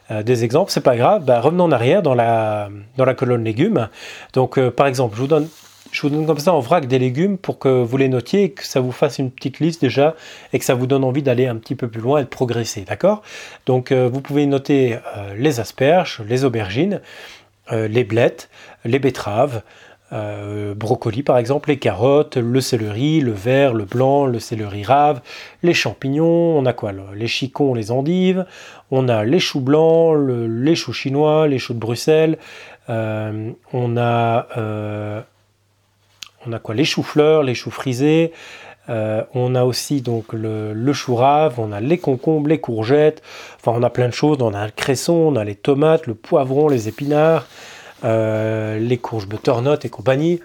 euh, 0.09 0.23
des 0.23 0.43
exemples. 0.43 0.71
C'est 0.71 0.81
pas 0.81 0.95
grave. 0.95 1.23
Bah, 1.23 1.39
revenons 1.39 1.65
en 1.65 1.71
arrière 1.71 2.01
dans 2.01 2.13
la, 2.13 2.69
dans 2.97 3.05
la 3.05 3.13
colonne 3.13 3.43
légumes. 3.43 3.89
Donc, 4.33 4.59
par 4.71 4.87
exemple, 4.87 5.15
je 5.15 5.21
vous 5.21 5.27
donne 5.27 5.47
je 5.91 6.01
vous 6.01 6.09
donne 6.09 6.25
comme 6.25 6.39
ça 6.39 6.53
en 6.53 6.59
vrac 6.59 6.87
des 6.87 6.99
légumes 6.99 7.37
pour 7.37 7.59
que 7.59 7.69
vous 7.69 7.97
les 7.97 8.09
notiez 8.09 8.51
que 8.51 8.65
ça 8.65 8.79
vous 8.79 8.91
fasse 8.91 9.19
une 9.19 9.31
petite 9.31 9.59
liste 9.59 9.81
déjà 9.81 10.15
et 10.53 10.59
que 10.59 10.65
ça 10.65 10.73
vous 10.73 10.87
donne 10.87 11.03
envie 11.03 11.23
d'aller 11.23 11.47
un 11.47 11.57
petit 11.57 11.75
peu 11.75 11.87
plus 11.87 12.01
loin 12.01 12.19
et 12.19 12.23
de 12.23 12.29
progresser, 12.29 12.81
d'accord? 12.81 13.21
Donc 13.65 13.91
vous 13.91 14.21
pouvez 14.21 14.45
noter 14.45 14.97
les 15.37 15.59
asperges, 15.59 16.21
les 16.27 16.45
aubergines, 16.45 17.01
les 17.71 18.03
blettes, 18.03 18.49
les 18.85 18.99
betteraves, 18.99 19.61
euh, 20.13 20.75
brocoli 20.75 21.23
par 21.23 21.37
exemple, 21.37 21.69
les 21.69 21.77
carottes, 21.79 22.35
le 22.35 22.59
céleri, 22.59 23.21
le 23.21 23.31
vert, 23.31 23.73
le 23.73 23.85
blanc, 23.85 24.25
le 24.25 24.39
céleri 24.39 24.83
rave, 24.83 25.21
les 25.63 25.73
champignons, 25.73 26.57
on 26.57 26.65
a 26.65 26.73
quoi 26.73 26.91
Les 27.15 27.27
chicons, 27.27 27.73
les 27.73 27.91
endives, 27.91 28.45
on 28.91 29.07
a 29.07 29.23
les 29.23 29.39
choux 29.39 29.61
blancs, 29.61 30.17
les 30.19 30.75
choux 30.75 30.91
chinois, 30.91 31.47
les 31.47 31.59
choux 31.59 31.73
de 31.73 31.79
Bruxelles, 31.79 32.37
euh, 32.89 33.51
on 33.71 33.95
a 33.95 34.47
euh, 34.57 35.21
on 36.45 36.53
a 36.53 36.59
quoi 36.59 36.75
Les 36.75 36.85
choux-fleurs, 36.85 37.43
les 37.43 37.55
choux 37.55 37.71
frisés, 37.71 38.31
on 38.87 39.55
a 39.55 39.63
aussi 39.63 40.01
donc 40.01 40.33
le, 40.33 40.73
le, 40.73 40.93
chou 40.93 41.15
rave, 41.15 41.59
on 41.59 41.71
a 41.71 41.79
les 41.79 41.97
concombres, 41.97 42.49
les 42.49 42.59
courgettes, 42.59 43.21
enfin 43.55 43.71
on 43.73 43.83
a 43.83 43.89
plein 43.89 44.09
de 44.09 44.13
choses, 44.13 44.37
on 44.41 44.53
a 44.53 44.65
le 44.65 44.71
cresson, 44.71 45.13
on 45.13 45.37
a 45.37 45.45
les 45.45 45.55
tomates, 45.55 46.07
le 46.07 46.13
poivron, 46.13 46.67
les 46.67 46.89
épinards, 46.89 47.47
euh, 48.03 48.79
les 48.79 48.97
courges 48.97 49.27
butternut 49.27 49.85
et 49.85 49.89
compagnie. 49.89 50.39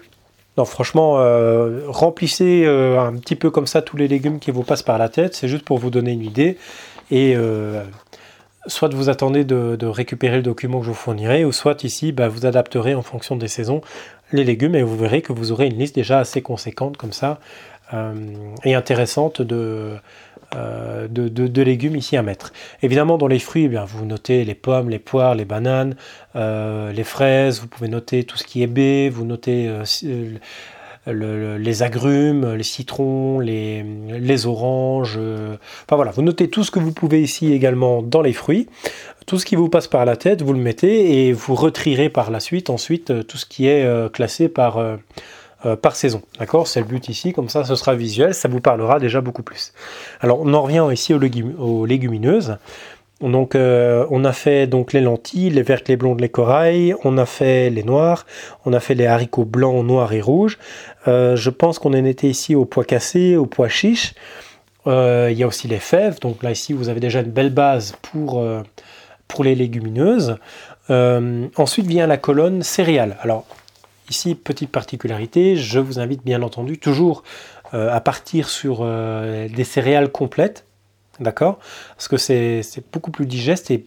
Non, 0.57 0.65
franchement, 0.65 1.19
euh, 1.19 1.81
remplissez 1.87 2.63
euh, 2.65 2.99
un 2.99 3.15
petit 3.15 3.35
peu 3.35 3.49
comme 3.49 3.67
ça 3.67 3.81
tous 3.81 3.97
les 3.97 4.07
légumes 4.07 4.39
qui 4.39 4.51
vous 4.51 4.63
passent 4.63 4.83
par 4.83 4.97
la 4.97 5.09
tête. 5.09 5.35
C'est 5.35 5.47
juste 5.47 5.65
pour 5.65 5.77
vous 5.77 5.89
donner 5.89 6.11
une 6.11 6.23
idée. 6.23 6.57
Et 7.09 7.37
soit 8.67 8.93
vous 8.93 9.09
attendez 9.09 9.45
de, 9.45 9.85
récupérer 9.85 10.35
le 10.35 10.43
document 10.43 10.79
que 10.79 10.85
je 10.85 10.89
vous 10.89 10.95
fournirai, 10.95 11.45
ou 11.45 11.51
soit 11.51 11.83
ici, 11.83 12.11
bah, 12.11 12.27
vous 12.27 12.45
adapterez 12.45 12.95
en 12.95 13.01
fonction 13.01 13.37
des 13.37 13.47
saisons 13.47 13.81
les 14.31 14.43
légumes 14.43 14.75
et 14.75 14.83
vous 14.83 14.97
verrez 14.97 15.21
que 15.21 15.33
vous 15.33 15.51
aurez 15.51 15.67
une 15.67 15.77
liste 15.77 15.95
déjà 15.95 16.19
assez 16.19 16.41
conséquente 16.41 16.97
comme 16.97 17.13
ça 17.13 17.39
et 18.65 18.75
intéressante 18.75 19.41
de, 19.41 19.95
euh, 20.55 21.07
de, 21.09 21.61
légumes 21.61 21.97
ici 21.97 22.15
à 22.15 22.21
mettre. 22.21 22.53
Évidemment, 22.81 23.17
dans 23.17 23.27
les 23.27 23.39
fruits, 23.39 23.65
eh 23.65 23.67
bien, 23.67 23.83
vous 23.83 24.05
notez 24.05 24.45
les 24.45 24.55
pommes, 24.55 24.89
les 24.89 24.99
poires, 24.99 25.35
les 25.35 25.43
bananes, 25.43 25.97
euh, 26.37 26.93
les 26.93 27.03
fraises, 27.03 27.59
vous 27.59 27.67
pouvez 27.67 27.89
noter 27.89 28.23
tout 28.23 28.37
ce 28.37 28.45
qui 28.45 28.63
est 28.63 28.67
baies, 28.67 29.09
vous 29.09 29.25
notez 29.25 29.69
euh, 31.07 31.57
les 31.57 31.83
agrumes, 31.83 32.53
les 32.53 32.63
citrons, 32.63 33.39
les, 33.39 33.83
les 34.09 34.45
oranges. 34.45 35.17
enfin 35.17 35.95
voilà, 35.95 36.11
vous 36.11 36.21
notez 36.21 36.49
tout 36.49 36.63
ce 36.63 36.71
que 36.71 36.79
vous 36.79 36.91
pouvez 36.91 37.21
ici 37.21 37.53
également 37.53 38.01
dans 38.01 38.21
les 38.21 38.33
fruits. 38.33 38.67
Tout 39.25 39.39
ce 39.39 39.45
qui 39.45 39.55
vous 39.55 39.69
passe 39.69 39.87
par 39.87 40.05
la 40.05 40.15
tête, 40.15 40.41
vous 40.41 40.53
le 40.53 40.59
mettez 40.59 41.27
et 41.27 41.33
vous 41.33 41.55
retirez 41.55 42.09
par 42.09 42.31
la 42.31 42.39
suite 42.39 42.69
ensuite 42.69 43.27
tout 43.27 43.37
ce 43.37 43.45
qui 43.45 43.67
est 43.67 44.11
classé 44.13 44.47
par 44.47 44.79
euh, 45.65 45.75
par 45.75 45.95
saison. 45.95 46.21
D'accord? 46.37 46.67
C'est 46.67 46.81
le 46.81 46.85
but 46.85 47.09
ici, 47.09 47.33
comme 47.33 47.49
ça 47.49 47.63
ce 47.63 47.73
sera 47.73 47.95
visuel, 47.95 48.35
ça 48.35 48.47
vous 48.47 48.61
parlera 48.61 48.99
déjà 48.99 49.21
beaucoup 49.21 49.41
plus. 49.41 49.73
Alors 50.21 50.39
on 50.39 50.53
en 50.53 50.61
revient 50.61 50.87
ici 50.93 51.15
aux, 51.15 51.85
légumineuses. 51.85 52.57
Donc 53.21 53.55
euh, 53.55 54.05
on 54.11 54.23
a 54.25 54.31
fait 54.31 54.67
donc 54.67 54.93
les 54.93 55.01
lentilles, 55.01 55.49
les 55.49 55.63
vertes, 55.63 55.87
les 55.87 55.97
blondes, 55.97 56.19
les 56.19 56.29
corails, 56.29 56.93
on 57.03 57.17
a 57.17 57.25
fait 57.25 57.71
les 57.71 57.83
noirs, 57.83 58.27
on 58.65 58.73
a 58.73 58.79
fait 58.79 58.93
les 58.93 59.07
haricots 59.07 59.45
blancs, 59.45 59.83
noirs 59.83 60.13
et 60.13 60.21
rouges. 60.21 60.59
Euh, 61.07 61.35
je 61.35 61.49
pense 61.49 61.79
qu'on 61.79 61.91
en 61.91 62.05
était 62.05 62.27
ici 62.27 62.53
au 62.53 62.65
pois 62.65 62.85
cassé, 62.85 63.35
au 63.35 63.47
pois 63.47 63.69
chiche. 63.69 64.13
il 64.85 65.33
y 65.33 65.43
a 65.43 65.47
aussi 65.47 65.67
les 65.67 65.79
fèves, 65.79 66.19
donc 66.19 66.43
là 66.43 66.51
ici 66.51 66.73
vous 66.73 66.89
avez 66.89 66.99
déjà 66.99 67.21
une 67.21 67.31
belle 67.31 67.49
base 67.49 67.95
pour, 68.03 68.45
pour 69.27 69.43
les 69.43 69.55
légumineuses. 69.55 70.37
ensuite 70.89 71.87
vient 71.87 72.05
la 72.07 72.17
colonne 72.17 72.61
céréales. 72.61 73.17
Alors 73.21 73.45
ici, 74.09 74.35
petite 74.35 74.71
particularité, 74.71 75.55
je 75.55 75.79
vous 75.79 75.99
invite 75.99 76.23
bien 76.23 76.41
entendu 76.43 76.77
toujours 76.77 77.23
à 77.73 77.99
partir 77.99 78.47
sur 78.47 78.85
des 78.85 79.63
céréales 79.65 80.09
complètes, 80.09 80.67
d'accord? 81.19 81.59
Parce 81.95 82.07
que 82.07 82.17
c'est 82.17 82.63
beaucoup 82.91 83.11
plus 83.11 83.25
digeste 83.25 83.71
et, 83.71 83.85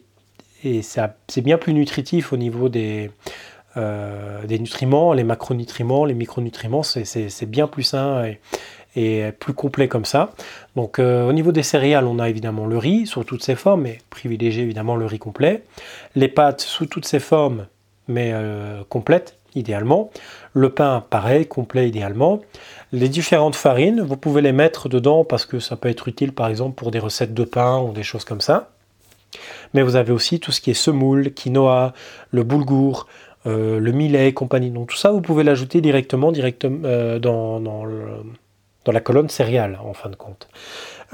c'est 0.82 1.40
bien 1.40 1.56
plus 1.56 1.72
nutritif 1.72 2.34
au 2.34 2.37
niveau 2.37 2.68
des, 2.68 3.10
des 3.76 4.58
nutriments, 4.58 5.14
les 5.14 5.25
macronutriments, 5.25 6.04
les 6.04 6.12
micronutriments, 6.12 6.82
c'est 6.82 7.46
bien 7.46 7.66
plus 7.66 7.84
sain 7.84 8.25
et, 8.25 8.40
et 8.96 9.30
plus 9.38 9.54
complet 9.54 9.88
comme 9.88 10.04
ça. 10.04 10.30
Donc 10.76 10.99
euh, 10.99 11.28
au 11.28 11.32
niveau 11.32 11.52
des 11.52 11.62
céréales, 11.62 12.06
on 12.06 12.18
a 12.18 12.28
évidemment 12.28 12.66
le 12.66 12.78
riz 12.78 13.06
sous 13.06 13.25
toutes 13.25 13.44
ses 13.44 13.54
formes, 13.54 13.82
mais 13.82 13.99
privilégier 14.10 14.62
évidemment 14.62 14.96
le 14.96 15.06
riz 15.06 15.18
complet. 15.18 15.62
Les 16.14 16.28
pâtes 16.28 16.60
sous 16.60 16.87
toutes 16.87 17.06
ses 17.06 17.20
formes, 17.20 17.66
mais 18.08 18.30
euh, 18.32 18.82
complètes 18.88 19.37
idéalement. 19.54 20.10
Le 20.52 20.70
pain, 20.70 21.04
pareil, 21.10 21.46
complet 21.46 21.88
idéalement. 21.88 22.40
Les 22.92 23.09
différentes 23.09 23.54
farines, 23.54 24.00
vous 24.00 24.16
pouvez 24.16 24.42
les 24.42 24.52
mettre 24.52 24.88
dedans 24.88 25.25
parce 25.25 25.47
que 25.47 25.61
ça 25.61 25.76
peut 25.76 25.88
être 25.88 26.09
utile 26.09 26.32
par 26.32 26.49
exemple 26.49 26.75
pour 26.75 26.90
des 26.90 26.99
recettes 26.99 27.35
de 27.35 27.44
pain 27.44 27.78
ou 27.80 27.92
des 27.92 28.02
choses 28.02 28.25
comme 28.25 28.40
ça. 28.40 28.70
Mais 29.75 29.82
vous 29.82 29.94
avez 29.94 30.12
aussi 30.12 30.40
tout 30.40 30.50
ce 30.50 30.61
qui 30.61 30.73
est 30.73 30.75
semoule, 30.75 31.32
quinoa, 31.32 31.92
le 32.32 32.42
boulgour, 32.42 33.06
euh, 33.47 33.78
le 33.78 33.92
millet 33.92 34.28
et 34.28 34.35
compagnie. 34.35 34.70
Donc 34.70 34.88
tout 34.88 34.97
ça, 34.97 35.12
vous 35.12 35.20
pouvez 35.20 35.44
l'ajouter 35.44 35.80
directement, 35.80 36.32
directement 36.32 37.18
dans, 37.20 37.85
la 38.87 39.00
colonne 39.00 39.28
céréales 39.28 39.78
en 39.85 39.94
fin 39.94 40.11
de 40.11 40.16
compte. 40.16 40.49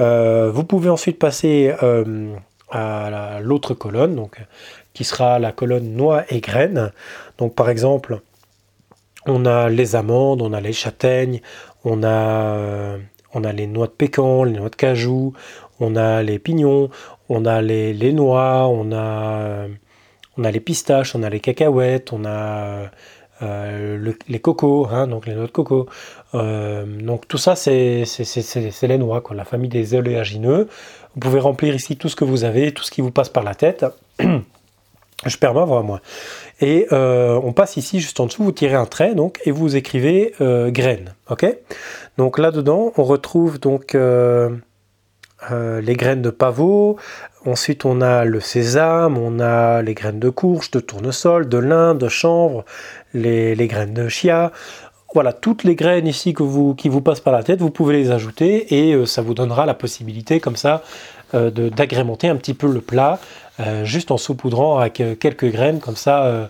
Euh, 0.01 0.51
vous 0.51 0.65
pouvez 0.65 0.89
ensuite 0.89 1.19
passer 1.19 1.75
euh, 1.83 2.35
à 2.71 3.39
l'autre 3.43 3.75
colonne, 3.75 4.27
qui 4.95 5.05
sera 5.05 5.39
la 5.39 5.53
colonne 5.53 5.95
noix 5.95 6.25
et 6.31 6.41
graines. 6.41 6.91
Donc 7.37 7.55
par 7.55 7.69
exemple, 7.69 8.21
on 9.27 9.45
a 9.45 9.69
les 9.69 9.97
amandes, 9.97 10.43
on 10.43 10.53
a 10.53 10.61
les 10.61 10.73
châtaignes, 10.73 11.41
on 11.85 12.03
a, 12.03 12.09
euh, 12.09 12.99
on 13.35 13.45
a 13.45 13.53
les 13.53 13.67
noix 13.67 13.87
de 13.87 13.93
pécan, 13.93 14.45
les 14.45 14.53
noix 14.53 14.71
de 14.71 14.77
cajou, 14.77 15.33
on 15.81 15.97
a 15.97 16.23
les 16.23 16.39
pignons, 16.39 16.91
on 17.29 17.45
a 17.45 17.63
les, 17.63 17.93
les 17.93 18.13
noix, 18.13 18.67
on 18.69 18.93
a, 18.93 19.67
a 20.43 20.51
les 20.51 20.61
pistaches, 20.61 21.15
on 21.15 21.23
a 21.23 21.31
les 21.31 21.41
cacahuètes, 21.41 22.13
on 22.13 22.25
a 22.25 22.91
euh, 23.43 24.13
les 24.29 24.41
cocos, 24.41 24.89
hein, 24.91 25.07
donc 25.07 25.27
les 25.27 25.35
noix 25.35 25.47
de 25.47 25.53
coco. 25.53 25.87
Euh, 26.35 26.85
donc 26.87 27.29
tout 27.29 27.39
ça, 27.39 27.55
c'est 27.57 28.05
les 28.83 28.99
noix, 28.99 29.21
quoi, 29.21 29.37
la 29.37 29.45
famille 29.45 29.69
des 29.69 29.95
oléagineux. 29.95 30.69
Vous 31.15 31.21
pouvez 31.21 31.41
remplir 31.41 31.75
ici 31.75 31.97
tout 31.97 32.09
ce 32.09 32.17
que 32.17 32.25
vous 32.25 32.45
avez, 32.45 32.73
tout 32.73 32.83
ce 32.83 32.91
qui 32.91 33.01
vous 33.01 33.11
passe 33.11 33.29
par 33.29 33.43
la 33.43 33.55
tête. 33.55 33.85
Je 35.25 35.37
perds 35.39 35.55
ma 35.55 35.65
voix, 35.65 35.83
moi. 35.83 36.01
Et 36.61 36.87
euh, 36.93 37.41
on 37.43 37.53
passe 37.53 37.77
ici, 37.77 38.01
juste 38.01 38.21
en 38.21 38.27
dessous, 38.27 38.45
vous 38.45 38.53
tirez 38.53 38.75
un 38.75 38.87
trait, 38.87 39.15
donc, 39.15 39.41
et 39.45 39.51
vous 39.51 39.77
écrivez 39.77 40.35
graines. 40.41 41.15
Ok? 41.31 41.47
Donc 42.19 42.39
là-dedans, 42.39 42.93
on 42.97 43.05
retrouve 43.05 43.61
donc 43.61 43.95
les 43.95 45.95
graines 45.95 46.23
de 46.23 46.31
pavot, 46.31 46.97
Ensuite, 47.47 47.85
on 47.85 48.01
a 48.01 48.25
le 48.25 48.41
sésame, 48.41 49.17
on 49.17 49.39
a 49.39 49.81
les 49.81 49.95
graines 49.95 50.19
de 50.19 50.31
courge, 50.31 50.73
de 50.73 50.81
tournesol, 50.81 51.49
de 51.49 51.59
lin, 51.59 51.95
de 51.95 52.09
chanvre, 52.09 52.65
les, 53.15 53.55
graines 53.69 53.95
de 53.95 54.09
chia. 54.09 54.51
Voilà, 55.15 55.33
toutes 55.33 55.63
les 55.63 55.77
graines 55.77 56.09
ici 56.09 56.35
qui 56.35 56.89
vous 56.89 57.01
passent 57.01 57.21
par 57.21 57.33
la 57.33 57.45
tête, 57.45 57.61
vous 57.61 57.71
pouvez 57.71 57.97
les 57.97 58.11
ajouter 58.11 58.75
et 58.75 58.95
euh, 58.95 59.07
ça 59.07 59.23
vous 59.23 59.33
donnera 59.33 59.65
la 59.65 59.75
possibilité 59.75 60.41
comme 60.41 60.57
ça 60.57 60.75
euh, 60.75 60.79
d'agrémenter 61.33 62.29
un 62.29 62.37
petit 62.37 62.55
peu 62.55 62.73
le 62.73 62.81
plat 62.81 63.19
euh, 63.59 63.85
juste 63.85 64.11
en 64.11 64.17
saupoudrant 64.17 64.79
avec 64.79 65.03
quelques 65.19 65.51
graines 65.51 65.81
comme 65.81 65.97
ça 65.97 66.49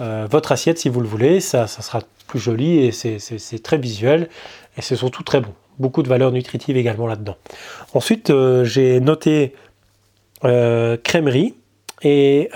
votre 0.00 0.52
assiette 0.52 0.78
si 0.78 0.88
vous 0.88 1.00
le 1.00 1.08
voulez, 1.08 1.40
ça, 1.40 1.66
ça 1.66 1.82
sera 1.82 2.00
plus 2.26 2.38
joli 2.38 2.78
et 2.84 2.92
c'est 2.92 3.62
très 3.62 3.78
visuel 3.78 4.28
et 4.76 4.82
c'est 4.82 4.96
surtout 4.96 5.22
très 5.22 5.40
bon. 5.40 5.52
Beaucoup 5.78 6.02
de 6.02 6.08
valeurs 6.08 6.32
nutritives 6.32 6.76
également 6.76 7.06
là-dedans. 7.06 7.36
Ensuite, 7.94 8.32
j'ai 8.64 9.00
noté 9.00 9.54
crèmerie 10.42 11.54
et 12.02 12.50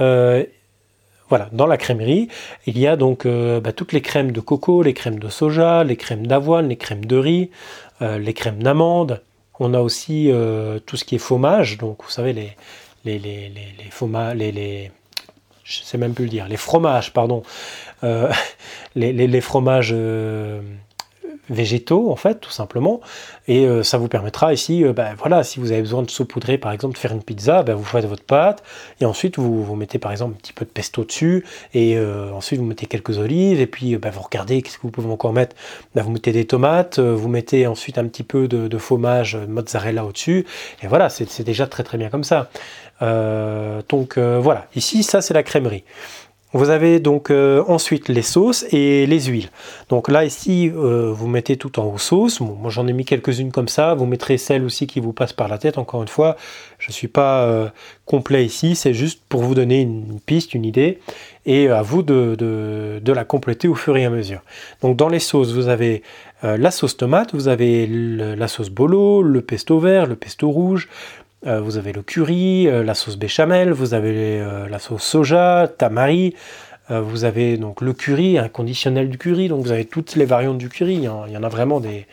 voilà, 1.33 1.49
dans 1.50 1.67
la 1.67 1.79
crèmerie, 1.79 2.29
il 2.67 2.79
y 2.79 2.87
a 2.87 2.95
donc 2.95 3.25
euh, 3.25 3.59
bah, 3.59 3.73
toutes 3.73 3.95
les 3.95 4.02
crèmes 4.02 4.33
de 4.33 4.41
coco, 4.41 4.83
les 4.83 4.93
crèmes 4.93 5.19
de 5.19 5.31
soja, 5.31 5.83
les 5.83 5.97
crèmes 5.97 6.26
d'avoine, 6.26 6.69
les 6.69 6.76
crèmes 6.76 7.07
de 7.07 7.17
riz, 7.17 7.50
euh, 8.02 8.19
les 8.19 8.35
crèmes 8.35 8.62
d'amande. 8.62 9.23
On 9.64 9.75
a 9.75 9.81
aussi 9.81 10.31
euh, 10.31 10.81
tout 10.81 10.97
ce 10.97 11.04
qui 11.04 11.14
est 11.14 11.19
fromage, 11.19 11.78
donc 11.78 12.02
vous 12.02 12.11
savez 12.11 12.33
les 12.33 12.57
les 13.04 13.19
les 13.19 13.49
les, 13.49 14.35
les, 14.35 14.52
les, 14.52 14.90
je 15.62 15.83
sais 15.83 15.99
même 15.99 16.14
plus 16.14 16.25
le 16.25 16.31
dire, 16.31 16.49
les 16.49 16.57
fromages, 16.57 17.12
pardon, 17.12 17.45
les, 18.97 19.12
les, 19.12 19.40
fromages 19.40 19.95
végétaux 21.51 22.11
en 22.11 22.17
fait 22.17 22.41
tout 22.41 22.51
simplement. 22.51 23.01
Et 23.49 23.67
euh, 23.67 23.83
ça 23.83 23.99
vous 23.99 24.09
permettra 24.09 24.53
ici 24.53 24.85
ben, 24.85 25.15
voilà 25.19 25.43
si 25.45 25.61
vous 25.61 25.73
avez 25.73 25.81
besoin 25.81 26.03
de 26.03 26.11
saupoudrer 26.11 26.59
par 26.59 26.73
exemple 26.73 26.95
de 26.95 26.99
faire 26.99 27.13
une 27.13 27.23
pizza 27.23 27.63
ben, 27.63 27.75
vous 27.75 27.85
faites 27.85 28.05
votre 28.05 28.25
pâte. 28.25 28.63
Et 29.01 29.05
ensuite 29.05 29.39
vous, 29.39 29.65
vous 29.65 29.77
mettez 29.77 29.99
par 29.99 30.13
exemple 30.13 30.35
un 30.35 30.39
petit 30.39 30.53
peu 30.53 30.65
de 30.65 30.71
pesto 30.71 31.05
dessus. 31.05 31.45
Et 31.75 31.97
euh, 31.97 32.33
ensuite 32.33 32.61
vous 32.61 32.67
mettez 32.67 32.87
quelques 32.87 33.19
olives. 33.19 33.61
Et 33.61 33.67
puis 33.67 33.97
ben, 33.97 34.11
vous 34.11 34.23
regardez 34.23 34.63
qu'est-ce 34.63 34.77
que 34.77 34.83
vous 34.83 34.91
pouvez 34.91 35.11
encore 35.11 35.33
mettre. 35.33 35.57
Vous 35.95 36.11
mettez 36.11 36.33
des 36.33 36.47
tomates 36.47 36.99
vous 36.99 37.29
mettez 37.29 37.67
ensuite 37.67 37.99
un 37.99 38.07
petit 38.07 38.23
peu 38.23 38.49
de, 38.49 38.79
fromage 38.79 39.37
mozzarella 39.37 40.05
au 40.05 40.13
dessus 40.13 40.45
et 40.83 40.89
voilà 40.89 41.09
c'est 41.09 41.43
déjà 41.43 41.67
très 41.67 41.85
très 41.85 41.99
bien 41.99 42.09
comme 42.09 42.25
ça. 42.25 42.51
Donc 43.01 44.19
voilà. 44.19 44.67
Ici 44.75 45.03
ça 45.03 45.21
c'est 45.21 45.35
la 45.35 45.43
crèmerie 45.43 45.85
vous 46.52 46.68
avez 46.68 47.00
donc 47.00 47.30
euh, 47.30 47.64
ensuite 47.66 48.09
les 48.09 48.23
sauces 48.23 48.66
et 48.73 49.06
les 49.06 49.21
huiles. 49.23 49.49
Donc 49.88 50.09
là 50.09 50.25
ici, 50.25 50.71
euh, 50.75 51.11
vous 51.12 51.26
mettez 51.26 51.56
tout 51.56 51.80
en 51.80 51.85
haut 51.87 51.99
sauce. 51.99 52.40
moi 52.40 52.71
j'en 52.71 52.87
ai 52.87 52.92
mis 52.92 53.04
quelques-unes 53.04 53.52
comme 53.52 53.68
ça. 53.68 53.94
Vous 53.94 54.04
mettrez 54.04 54.37
celles 54.37 54.64
aussi 54.64 54.87
qui 54.87 55.00
vous 55.00 55.12
passent 55.12 55.32
par 55.32 55.49
la 55.49 55.59
tête. 55.59 55.78
Encore 55.78 56.02
une 56.02 56.09
fois, 56.09 56.37
je 56.78 56.88
ne 56.88 56.92
suis 56.92 57.09
pas 57.09 57.44
euh, 57.44 57.68
complet 58.04 58.44
ici. 58.44 58.76
C'est 58.76 58.92
juste 58.92 59.23
pour 59.28 59.42
vous 59.42 59.54
donner 59.54 59.80
une, 59.80 60.21
piste, 60.21 60.54
une 60.54 60.64
idée. 60.64 60.99
Et 61.47 61.68
à 61.68 61.82
vous 61.82 62.02
de, 62.02 62.37
de, 62.38 63.12
la 63.12 63.25
compléter 63.25 63.66
au 63.66 63.75
fur 63.75 63.97
et 63.97 64.04
à 64.04 64.11
mesure. 64.11 64.42
Donc 64.80 64.97
dans 64.97 65.09
les 65.09 65.18
sauces, 65.18 65.52
vous 65.52 65.68
avez 65.68 66.02
la 66.42 66.71
sauce 66.71 66.97
tomate, 66.97 67.35
vous 67.35 67.49
avez 67.49 67.87
la 67.88 68.47
sauce 68.47 68.71
bolo, 68.71 69.23
le 69.23 69.42
pesto 69.42 69.80
vert, 69.80 70.06
le 70.06 70.14
pesto 70.14 70.49
rouge, 70.49 70.88
euh, 71.47 71.61
vous 71.61 71.77
avez 71.77 71.93
le 71.93 72.03
curry, 72.03 72.69
euh, 72.69 72.85
la 72.85 72.95
sauce 72.95 73.17
béchamel, 73.17 73.73
vous 73.73 73.95
avez 73.95 74.41
euh, 74.41 74.69
la 74.69 74.79
sauce 74.79 75.03
soja, 75.03 75.69
tamari, 75.77 76.35
vous 76.91 77.25
avez 77.25 77.57
donc 77.57 77.81
le 77.81 77.95
curry, 77.95 78.37
un 78.37 78.51
conditionnel 78.51 79.09
du 79.09 79.17
curry, 79.17 79.49
donc 79.49 79.65
vous 79.65 79.73
avez 79.73 79.87
toutes 79.87 80.15
les 80.15 80.27
variantes 80.27 80.59
du 80.59 80.69
curry. 80.69 80.97
Il 80.97 81.05
y 81.05 81.09
en, 81.09 81.43
a 81.43 81.49
vraiment 81.49 81.81
des, 81.81 82.07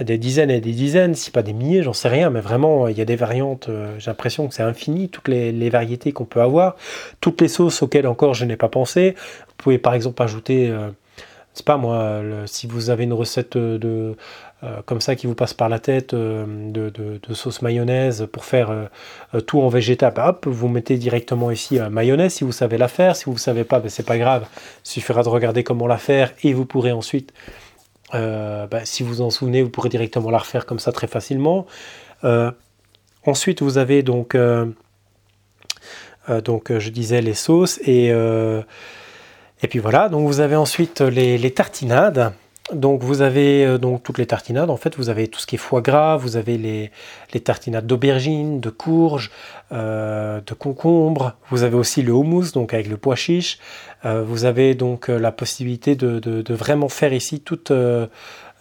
des 0.00 0.18
dizaines 0.18 0.52
et 0.52 0.60
des 0.60 0.70
dizaines, 0.70 1.16
si 1.16 1.32
pas 1.32 1.42
des 1.42 1.52
milliers, 1.52 1.82
j'en 1.82 1.94
sais 1.94 2.06
rien, 2.06 2.30
mais 2.30 2.40
vraiment 2.40 2.86
il 2.86 2.96
y 2.96 3.00
a 3.00 3.04
des 3.04 3.16
variantes, 3.16 3.68
j'ai 3.98 4.08
l'impression 4.08 4.46
que 4.46 4.54
c'est 4.54 4.62
infini, 4.62 5.08
toutes 5.08 5.26
les, 5.26 5.70
variétés 5.70 6.12
qu'on 6.12 6.26
peut 6.26 6.40
avoir, 6.40 6.76
toutes 7.20 7.40
les 7.40 7.48
sauces 7.48 7.82
auxquelles 7.82 8.06
encore 8.06 8.34
je 8.34 8.44
n'ai 8.44 8.56
pas 8.56 8.68
pensé. 8.68 9.16
Vous 9.48 9.54
pouvez 9.56 9.78
par 9.78 9.94
exemple 9.94 10.22
ajouter, 10.22 10.72
pas 11.62 11.76
moi, 11.76 12.22
si 12.46 12.66
vous 12.66 12.90
avez 12.90 13.04
une 13.04 13.12
recette 13.12 13.56
de 13.56 14.16
euh, 14.64 14.82
comme 14.86 15.00
ça 15.00 15.14
qui 15.14 15.28
vous 15.28 15.36
passe 15.36 15.54
par 15.54 15.68
la 15.68 15.78
tête 15.78 16.14
euh, 16.14 16.44
de, 16.72 17.34
sauce 17.34 17.62
mayonnaise 17.62 18.26
pour 18.32 18.44
faire 18.44 18.70
euh, 18.70 19.40
tout 19.40 19.60
en 19.60 19.68
végétal, 19.68 20.12
bah, 20.12 20.30
hop, 20.30 20.48
vous 20.48 20.66
mettez 20.66 20.96
directement 20.96 21.52
ici 21.52 21.78
mayonnaise 21.78 22.34
si 22.34 22.42
vous 22.42 22.50
savez 22.50 22.76
la 22.76 22.88
faire. 22.88 23.14
Si 23.14 23.26
vous 23.26 23.34
ne 23.34 23.38
savez 23.38 23.62
pas, 23.62 23.78
bah, 23.78 23.88
c'est 23.88 24.04
pas 24.06 24.18
grave. 24.18 24.46
Il 24.84 24.88
suffira 24.88 25.22
de 25.22 25.28
regarder 25.28 25.62
comment 25.62 25.86
la 25.86 25.96
faire 25.96 26.32
et 26.42 26.52
vous 26.54 26.64
pourrez 26.64 26.90
ensuite, 26.90 27.32
bah, 28.12 28.84
si 28.84 29.04
vous 29.04 29.20
en 29.20 29.30
souvenez, 29.30 29.62
vous 29.62 29.70
pourrez 29.70 29.90
directement 29.90 30.30
la 30.30 30.38
refaire 30.38 30.66
comme 30.66 30.80
ça 30.80 30.90
très 30.90 31.06
facilement. 31.06 31.66
ensuite, 33.24 33.62
vous 33.62 33.78
avez 33.78 34.02
donc, 34.02 34.36
donc 36.44 36.76
je 36.76 36.90
disais 36.90 37.22
les 37.22 37.34
sauces 37.34 37.78
et 37.86 38.12
et 39.62 39.68
puis 39.68 39.78
voilà, 39.78 40.08
donc 40.08 40.26
vous 40.26 40.40
avez 40.40 40.56
ensuite 40.56 41.00
les 41.00 41.50
tartinades. 41.52 42.32
Donc 42.72 43.02
vous 43.02 43.22
avez 43.22 43.64
euh, 43.64 43.78
donc 43.78 44.02
toutes 44.02 44.18
les 44.18 44.26
tartinades. 44.26 44.68
En 44.70 44.76
fait, 44.76 44.96
vous 44.96 45.08
avez 45.08 45.28
tout 45.28 45.40
ce 45.40 45.46
qui 45.46 45.54
est 45.54 45.58
foie 45.58 45.80
gras, 45.80 46.16
vous 46.16 46.36
avez 46.36 46.58
les, 46.58 46.90
tartinades 47.40 47.86
d'aubergine, 47.86 48.60
de 48.60 48.70
courge, 48.70 49.30
euh, 49.72 50.40
de 50.46 50.54
concombre. 50.54 51.34
Vous 51.48 51.62
avez 51.62 51.76
aussi 51.76 52.02
le 52.02 52.12
houmous, 52.12 52.52
donc 52.52 52.74
avec 52.74 52.88
le 52.88 52.96
pois 52.96 53.16
chiche. 53.16 53.58
Euh, 54.04 54.22
vous 54.22 54.44
avez 54.44 54.74
donc 54.74 55.08
la 55.08 55.32
possibilité 55.32 55.96
de, 55.96 56.18
de 56.18 56.54
vraiment 56.54 56.88
faire 56.88 57.12
ici 57.12 57.40
toute 57.40 57.72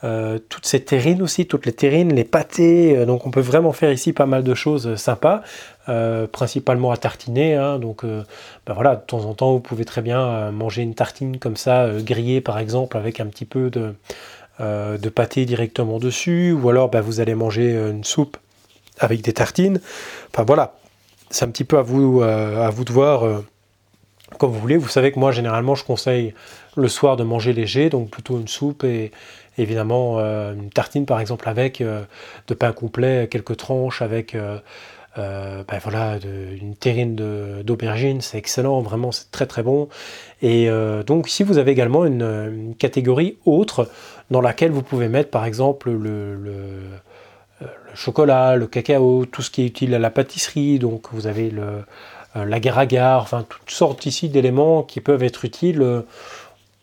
euh, 0.03 0.37
toutes 0.49 0.67
ces 0.67 0.83
terrines 0.83 1.23
aussi, 1.23 1.47
toutes 1.47 1.65
les 1.65 1.73
terrines, 1.73 2.13
les 2.13 2.23
pâtés. 2.23 2.95
Euh, 2.95 3.05
donc 3.05 3.25
on 3.25 3.31
peut 3.31 3.41
vraiment 3.41 3.71
faire 3.71 3.91
ici 3.91 4.13
pas 4.13 4.27
mal 4.27 4.43
de 4.43 4.53
choses 4.53 4.95
sympas, 4.95 5.41
euh, 5.89 6.27
principalement 6.27 6.91
à 6.91 6.97
tartiner. 6.97 7.55
Hein. 7.55 7.79
donc 7.79 8.03
ben 8.05 8.73
voilà, 8.73 8.95
de 8.95 9.01
temps 9.01 9.25
en 9.25 9.33
temps 9.33 9.53
vous 9.53 9.59
pouvez 9.59 9.85
très 9.85 10.01
bien 10.01 10.51
manger 10.51 10.83
une 10.83 10.93
tartine 10.93 11.39
comme 11.39 11.57
ça, 11.57 11.89
grillée 11.99 12.41
par 12.41 12.59
exemple, 12.59 12.97
avec 12.97 13.19
un 13.19 13.25
petit 13.25 13.45
peu 13.45 13.71
de, 13.71 15.09
pâté 15.09 15.45
directement 15.45 15.97
dessus, 15.97 16.51
ou 16.51 16.69
alors 16.69 16.89
ben, 16.89 17.01
vous 17.01 17.19
allez 17.19 17.35
manger 17.35 17.71
une 17.71 18.03
soupe 18.03 18.37
avec 18.99 19.21
des 19.21 19.33
tartines. 19.33 19.79
Enfin 20.31 20.43
voilà, 20.43 20.75
c'est 21.31 21.45
un 21.45 21.49
petit 21.49 21.63
peu 21.63 21.77
à 21.77 21.81
vous, 21.81 22.21
à 22.21 22.69
vous 22.69 22.83
de 22.83 22.91
voir 22.91 23.43
comme 24.37 24.51
vous 24.51 24.59
voulez. 24.59 24.77
Vous 24.77 24.87
savez 24.87 25.11
que 25.11 25.19
moi, 25.19 25.31
généralement, 25.31 25.75
je 25.75 25.83
conseille 25.83 26.33
le 26.75 26.87
soir 26.87 27.17
de 27.17 27.23
manger 27.23 27.53
léger, 27.53 27.89
donc 27.89 28.09
plutôt 28.09 28.37
une 28.39 28.47
soupe 28.47 28.83
et 28.83 29.11
évidemment 29.57 30.19
une 30.19 30.69
tartine, 30.69 31.05
par 31.05 31.19
exemple, 31.19 31.47
avec 31.49 31.81
de 31.81 32.53
pain 32.53 32.71
complet, 32.71 33.27
quelques 33.29 33.57
tranches, 33.57 34.01
avec 34.01 34.35
euh, 35.17 35.63
ben 35.67 35.79
voilà, 35.81 36.19
une 36.61 36.75
terrine 36.75 37.15
d'aubergine, 37.63 38.21
c'est 38.21 38.37
excellent, 38.37 38.81
vraiment 38.81 39.11
c'est 39.11 39.31
très 39.31 39.47
très 39.47 39.63
bon. 39.63 39.89
Et 40.41 40.69
euh, 40.69 41.01
donc 41.03 41.29
ici 41.29 41.43
vous 41.43 41.57
avez 41.57 41.71
également 41.71 42.05
une, 42.05 42.75
catégorie 42.77 43.37
autre 43.45 43.89
dans 44.29 44.41
laquelle 44.41 44.71
vous 44.71 44.83
pouvez 44.83 45.07
mettre 45.09 45.31
par 45.31 45.45
exemple 45.45 45.89
le, 45.89 46.37
chocolat, 47.95 48.55
le 48.55 48.67
cacao, 48.67 49.25
tout 49.25 49.41
ce 49.41 49.49
qui 49.49 49.63
est 49.63 49.65
utile 49.65 49.95
à 49.95 49.99
la 49.99 50.11
pâtisserie. 50.11 50.77
Donc 50.77 51.07
vous 51.11 51.25
avez 51.25 51.49
le, 51.49 51.83
euh, 52.35 52.45
l'agar-agar, 52.45 53.23
enfin 53.23 53.45
toutes 53.49 53.71
sortes 53.71 54.05
ici 54.05 54.29
d'éléments 54.29 54.83
qui 54.83 55.01
peuvent 55.01 55.23
être 55.23 55.45
utiles, 55.45 56.03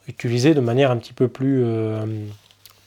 utilisés 0.08 0.54
de 0.54 0.60
manière 0.60 0.90
un 0.90 0.96
petit 0.96 1.12
peu 1.12 1.28
plus, 1.28 1.64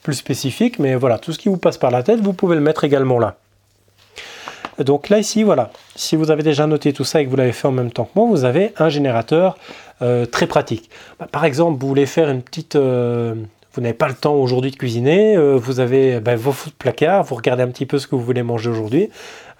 plus 0.02 0.14
spécifique. 0.14 0.78
Mais 0.78 0.94
voilà, 0.94 1.18
tout 1.18 1.32
ce 1.32 1.38
qui 1.38 1.48
vous 1.48 1.56
passe 1.56 1.78
par 1.78 1.90
la 1.90 2.02
tête, 2.02 2.20
vous 2.20 2.32
pouvez 2.32 2.54
le 2.54 2.62
mettre 2.62 2.84
également 2.84 3.18
là. 3.18 3.36
Donc 4.78 5.08
là, 5.08 5.18
ici, 5.18 5.42
voilà, 5.42 5.70
si 5.96 6.14
vous 6.14 6.30
avez 6.30 6.42
déjà 6.42 6.66
noté 6.66 6.92
tout 6.92 7.04
ça 7.04 7.20
et 7.20 7.24
que 7.24 7.30
vous 7.30 7.36
l'avez 7.36 7.52
fait 7.52 7.66
en 7.66 7.72
même 7.72 7.90
temps 7.90 8.04
que 8.04 8.12
moi, 8.14 8.28
vous 8.28 8.44
avez 8.44 8.72
un 8.78 8.88
générateur 8.88 9.56
euh, 10.02 10.26
très 10.26 10.46
pratique. 10.46 10.88
Bah, 11.18 11.26
par 11.30 11.44
exemple, 11.44 11.80
vous 11.80 11.88
voulez 11.88 12.06
faire 12.06 12.30
une 12.30 12.42
petite... 12.42 12.76
Euh, 12.76 13.34
vous 13.74 13.82
n'avez 13.82 13.94
pas 13.94 14.08
le 14.08 14.14
temps 14.14 14.34
aujourd'hui 14.34 14.70
de 14.70 14.76
cuisiner, 14.76 15.36
euh, 15.36 15.56
vous 15.56 15.78
avez 15.78 16.20
bah, 16.20 16.36
vos 16.36 16.54
placards, 16.78 17.22
vous 17.24 17.34
regardez 17.34 17.62
un 17.62 17.68
petit 17.68 17.86
peu 17.86 17.98
ce 17.98 18.06
que 18.06 18.16
vous 18.16 18.22
voulez 18.22 18.42
manger 18.42 18.70
aujourd'hui. 18.70 19.10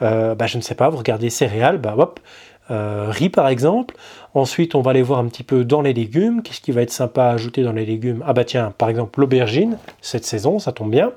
Bah, 0.00 0.47
je 0.47 0.57
ne 0.57 0.62
sais 0.62 0.76
pas, 0.76 0.88
vous 0.88 0.97
regardez 0.97 1.28
céréales, 1.28 1.78
bah, 1.78 1.95
hop, 1.99 2.21
riz 2.70 3.30
par 3.30 3.48
exemple. 3.48 3.94
Ensuite, 4.34 4.75
on 4.75 4.82
va 4.82 4.90
aller 4.90 5.02
voir 5.02 5.18
un 5.20 5.26
petit 5.26 5.42
peu 5.42 5.64
dans 5.64 5.80
les 5.80 5.94
légumes. 5.94 6.42
Qu'est-ce 6.42 6.60
qui 6.60 6.70
va 6.70 6.82
être 6.82 6.90
sympa 6.90 7.25
à 7.25 7.30
ajouter 7.30 7.62
dans 7.62 7.72
les 7.72 7.87
légumes? 7.87 8.22
Ah 8.26 8.34
bah 8.34 8.44
tiens, 8.44 8.72
par 8.76 8.88
exemple 8.88 9.18
l'aubergine, 9.20 9.78
cette 10.02 10.25
saison, 10.25 10.58
ça 10.58 10.72
tombe 10.72 10.90
bien. 10.90 11.12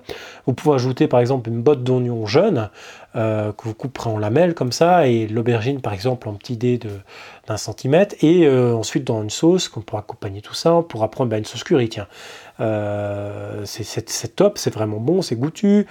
Vous 0.47 0.53
pouvez 0.53 0.75
ajouter 0.75 1.07
par 1.07 1.19
exemple 1.19 1.49
une 1.49 1.61
botte 1.61 1.83
d'oignon 1.83 2.25
jeune 2.25 2.69
euh, 3.15 3.51
que 3.51 3.65
vous 3.65 3.73
couperez 3.73 4.09
en 4.09 4.17
lamelles 4.17 4.53
comme 4.53 4.71
ça, 4.71 5.07
et 5.07 5.27
l'aubergine 5.27 5.81
par 5.81 5.91
exemple 5.93 6.29
en 6.29 6.33
petits 6.33 6.55
dés 6.55 6.79
d'un 7.47 7.57
centimètre, 7.57 8.15
et 8.21 8.47
euh, 8.47 8.73
ensuite 8.73 9.03
dans 9.03 9.21
une 9.21 9.29
sauce 9.29 9.67
qu'on 9.67 9.81
pourra 9.81 9.99
accompagner 9.99 10.41
tout 10.41 10.53
ça, 10.53 10.73
on 10.73 10.83
pourra 10.83 11.11
prendre 11.11 11.29
bah, 11.29 11.37
une 11.37 11.45
sauce 11.45 11.65
curry, 11.65 11.89
tiens. 11.89 12.07
Euh, 12.61 13.61
c'est 13.65 14.35
top, 14.35 14.57
c'est 14.57 14.73
vraiment 14.73 14.99
bon, 14.99 15.21
c'est 15.21 15.35
goûtu. 15.35 15.85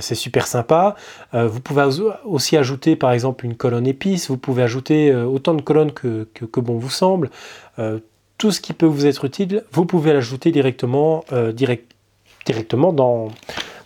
C'est 0.00 0.14
super 0.14 0.46
sympa. 0.46 0.94
vous 1.34 1.60
pouvez 1.60 1.84
aussi 2.24 2.56
ajouter 2.56 2.96
par 2.96 3.12
exemple 3.12 3.44
une 3.44 3.56
colonne 3.56 3.86
épice, 3.86 4.28
vous 4.28 4.38
pouvez 4.38 4.62
ajouter 4.62 5.14
autant 5.14 5.52
de 5.52 5.60
colonnes 5.60 5.92
que, 5.92 6.26
bon 6.56 6.78
vous 6.78 6.88
semble. 6.88 7.30
tout 8.38 8.50
ce 8.50 8.60
qui 8.60 8.72
peut 8.72 8.86
vous 8.86 9.06
être 9.06 9.26
utile, 9.26 9.64
vous 9.72 9.84
pouvez 9.84 10.14
l'ajouter 10.14 10.50
directement, 10.50 11.24
direct, 11.52 11.92
directement 12.46 12.92
dans, 12.92 13.28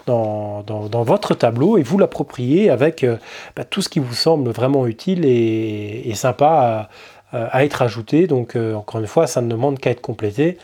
votre 0.07 1.35
tableau 1.35 1.79
et 1.79 1.83
vous 1.83 1.99
l'appropriez 1.99 2.71
avec 2.71 3.03
euh, 3.03 3.17
bah, 3.57 3.65
tout 3.65 3.83
ce 3.83 3.89
qui 3.89 3.99
vous 3.99 4.15
semble 4.15 4.51
vraiment 4.51 4.87
utile 4.87 5.25
et, 5.25 6.13
sympa 6.15 6.91
à, 7.33 7.65
être 7.65 7.83
ajouté. 7.83 8.27
Donc 8.27 8.57
euh, 8.57 8.75
encore 8.75 9.01
une 9.01 9.07
fois, 9.07 9.27
ça 9.27 9.41
ne 9.41 9.49
demande 9.49 9.79
qu'à 9.79 9.91
être 9.91 10.01
complété. 10.01 10.59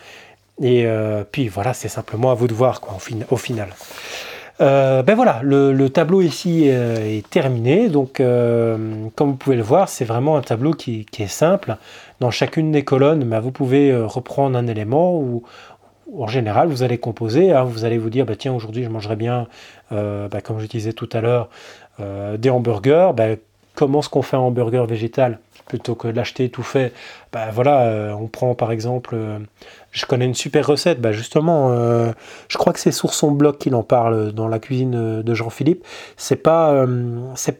Et 0.63 0.87
euh, 0.87 1.25
puis 1.31 1.49
voilà, 1.49 1.75
c'est 1.75 1.89
simplement 1.89 2.31
à 2.31 2.35
vous 2.35 2.49
de 2.49 2.55
voir 2.55 2.81
au, 3.31 3.37
final. 3.37 3.69
Ben 4.59 5.15
voilà, 5.15 5.41
le, 5.43 5.89
tableau 5.89 6.23
ici 6.23 6.67
est 6.67 7.29
terminé. 7.29 7.89
Donc, 7.89 8.17
comme 8.17 9.31
vous 9.31 9.37
pouvez 9.37 9.57
le 9.57 9.63
voir, 9.63 9.89
c'est 9.89 10.05
vraiment 10.05 10.37
un 10.37 10.43
tableau 10.43 10.73
qui, 10.73 11.07
est 11.19 11.27
simple. 11.27 11.77
Dans 12.21 12.31
chacune 12.31 12.73
des 12.73 12.85
colonnes, 12.85 13.25
ben, 13.25 13.41
vous 13.41 13.51
pouvez 13.51 13.95
reprendre 13.95 14.57
un 14.59 14.67
élément 14.67 15.17
ou, 15.17 15.43
en 16.15 16.27
général, 16.27 16.69
vous 16.69 16.83
allez 16.83 16.99
composer, 16.99 17.53
hein, 17.53 17.65
vous 17.65 17.85
allez 17.85 17.99
vous 17.99 18.11
dire, 18.11 18.25
bah, 18.27 18.37
tiens, 18.37 18.55
aujourd'hui, 18.55 18.85
je 18.85 18.89
mangerai 18.89 19.17
bien, 19.17 19.47
euh, 19.93 20.29
bah, 20.29 20.41
comme 20.41 20.61
je 20.61 20.67
disais 20.67 20.93
tout 20.93 21.09
à 21.13 21.21
l'heure, 21.21 21.49
euh, 22.01 22.37
des 22.37 22.51
hamburgers. 22.51 23.13
Comment 23.75 24.01
est-ce 24.01 24.09
qu'on 24.09 24.23
fait 24.23 24.37
un 24.37 24.41
hamburger 24.41 24.87
végétal? 24.87 25.39
Plutôt 25.67 25.95
que 25.95 26.09
l'acheter 26.09 26.49
tout 26.49 26.63
fait 26.63 26.93
bah, 27.33 27.51
voilà, 27.53 27.83
euh, 27.83 28.13
on 28.13 28.29
prend 28.29 28.55
par 28.55 28.73
exemple, 28.73 29.17
je 29.91 30.07
connais 30.07 30.25
une 30.25 30.35
super 30.35 30.67
recette, 30.67 31.01
bah, 31.01 31.13
justement, 31.13 31.71
je 32.49 32.59
crois 32.59 32.73
que 32.73 32.81
c'est 32.81 32.93
sur 32.93 33.13
son 33.13 33.31
blog 33.31 33.59
qu'il 33.59 33.75
en 33.75 33.83
parle 33.83 34.33
dans 34.33 34.49
la 34.49 34.59
cuisine 34.59 35.23
de 35.23 35.35
Jean-Philippe. 35.35 35.85
C'est 36.17 36.37
pas, 36.37 36.87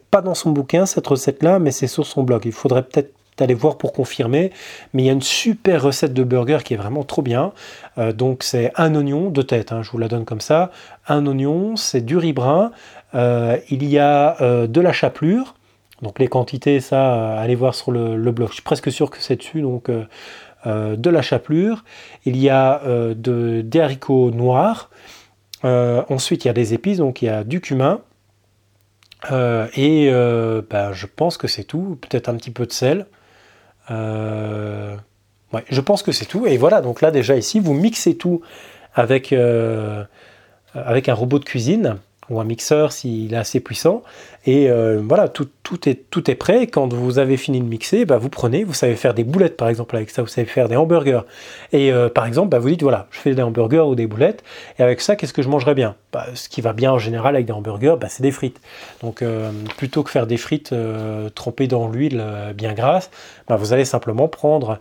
pas 0.09 0.21
dans 0.21 0.35
son 0.35 0.51
bouquin 0.51 0.85
cette 0.85 1.05
recette-là, 1.05 1.59
mais 1.59 1.71
c'est 1.71 1.87
sur 1.87 2.05
son 2.05 2.23
blog. 2.23 2.45
Il 2.45 2.53
faudrait 2.53 2.83
peut-être 2.83 3.11
d'aller 3.37 3.53
voir 3.53 3.77
pour 3.77 3.93
confirmer. 3.93 4.51
Mais 4.93 5.03
il 5.03 5.05
y 5.05 5.09
a 5.09 5.13
une 5.13 5.21
super 5.21 5.83
recette 5.83 6.13
de 6.13 6.23
burger 6.23 6.59
qui 6.63 6.73
est 6.73 6.77
vraiment 6.77 7.03
trop 7.03 7.21
bien. 7.21 7.53
Euh, 7.97 8.11
donc 8.11 8.43
c'est 8.43 8.71
un 8.75 8.93
oignon 8.95 9.29
de 9.29 9.41
tête, 9.41 9.71
hein, 9.71 9.83
je 9.83 9.91
vous 9.91 9.97
la 9.97 10.07
donne 10.07 10.25
comme 10.25 10.41
ça. 10.41 10.71
Un 11.07 11.25
oignon, 11.27 11.75
c'est 11.75 12.01
du 12.01 12.17
riz 12.17 12.33
brun. 12.33 12.71
Euh, 13.15 13.57
il 13.69 13.85
y 13.85 13.99
a 13.99 14.41
euh, 14.41 14.67
de 14.67 14.81
la 14.81 14.91
chapelure. 14.91 15.55
Donc 16.01 16.19
les 16.19 16.27
quantités, 16.27 16.79
ça, 16.79 17.39
allez 17.39 17.55
voir 17.55 17.73
sur 17.73 17.91
le, 17.91 18.17
blog. 18.31 18.49
Je 18.49 18.55
suis 18.55 18.63
presque 18.63 18.91
sûr 18.91 19.09
que 19.09 19.17
c'est 19.19 19.37
dessus. 19.37 19.61
Donc 19.61 19.89
de 19.89 21.09
la 21.09 21.21
chapelure. 21.21 21.83
Il 22.25 22.37
y 22.37 22.49
a 22.49 22.81
de, 22.85 23.61
des 23.61 23.79
haricots 23.79 24.31
noirs. 24.31 24.91
ensuite, 25.63 26.45
il 26.45 26.49
y 26.49 26.51
a 26.51 26.53
des 26.53 26.73
épices. 26.75 26.97
Donc 26.97 27.21
il 27.21 27.25
y 27.25 27.29
a 27.29 27.43
du 27.43 27.61
cumin. 27.61 28.01
et 29.31 30.11
ben, 30.69 30.93
je 30.93 31.05
pense 31.07 31.37
que 31.37 31.47
c'est 31.47 31.63
tout. 31.63 31.97
Peut-être 32.01 32.29
un 32.29 32.35
petit 32.35 32.51
peu 32.51 32.67
de 32.67 32.73
sel. 32.73 33.07
Euh, 33.91 34.95
ouais, 35.53 35.63
je 35.69 35.81
pense 35.81 36.03
que 36.03 36.11
c'est 36.11 36.25
tout. 36.25 36.47
Et 36.47 36.57
voilà, 36.57 36.81
donc 36.81 37.01
là 37.01 37.11
déjà 37.11 37.35
ici, 37.35 37.59
vous 37.59 37.73
mixez 37.73 38.17
tout 38.17 38.41
euh, 38.97 40.03
avec 40.73 41.09
un 41.09 41.13
robot 41.13 41.39
de 41.39 41.45
cuisine 41.45 41.97
ou 42.29 42.39
un 42.39 42.43
mixeur 42.43 42.91
s'il 42.91 43.33
est 43.33 43.37
assez 43.37 43.59
puissant. 43.59 44.03
Et 44.45 44.69
euh, 44.69 45.01
voilà, 45.03 45.27
tout, 45.27 45.47
tout, 45.63 45.89
est, 45.89 46.09
tout 46.09 46.29
est 46.31 46.35
prêt. 46.35 46.67
quand 46.67 46.93
vous 46.93 47.19
avez 47.19 47.37
fini 47.37 47.59
de 47.59 47.65
mixer, 47.65 48.05
bah, 48.05 48.17
vous 48.17 48.29
prenez, 48.29 48.63
vous 48.63 48.73
savez 48.73 48.95
faire 48.95 49.13
des 49.13 49.23
boulettes 49.23 49.57
par 49.57 49.67
exemple 49.67 49.95
avec 49.95 50.09
ça, 50.09 50.21
vous 50.21 50.27
savez 50.27 50.47
faire 50.47 50.69
des 50.69 50.75
hamburgers. 50.75 51.21
Et 51.73 51.91
par 52.13 52.25
exemple, 52.25 52.49
bah, 52.49 52.59
vous 52.59 52.69
dites 52.69 52.83
voilà, 52.83 53.07
je 53.11 53.19
fais 53.19 53.35
des 53.35 53.41
hamburgers 53.41 53.81
ou 53.81 53.95
des 53.95 54.07
boulettes, 54.07 54.43
et 54.79 54.83
avec 54.83 55.01
ça, 55.01 55.15
qu'est-ce 55.15 55.33
que 55.33 55.41
je 55.41 55.49
mangerais 55.49 55.75
bien? 55.75 55.95
Bah, 56.13 56.27
Ce 56.33 56.47
qui 56.47 56.61
va 56.61 56.71
bien 56.71 56.93
en 56.93 56.97
général 56.97 57.35
avec 57.35 57.45
des 57.45 57.51
hamburgers, 57.51 57.95
bah, 57.99 58.07
c'est 58.09 58.23
des 58.23 58.31
frites. 58.31 58.61
Donc 59.01 59.23
plutôt 59.77 60.03
que 60.03 60.09
faire 60.09 60.27
des 60.27 60.37
frites 60.37 60.73
trempées 61.35 61.67
dans 61.67 61.89
l'huile 61.89 62.23
bien 62.55 62.73
grasse, 62.73 63.09
bah, 63.47 63.57
vous 63.57 63.73
allez 63.73 63.85
simplement 63.85 64.29
prendre 64.29 64.79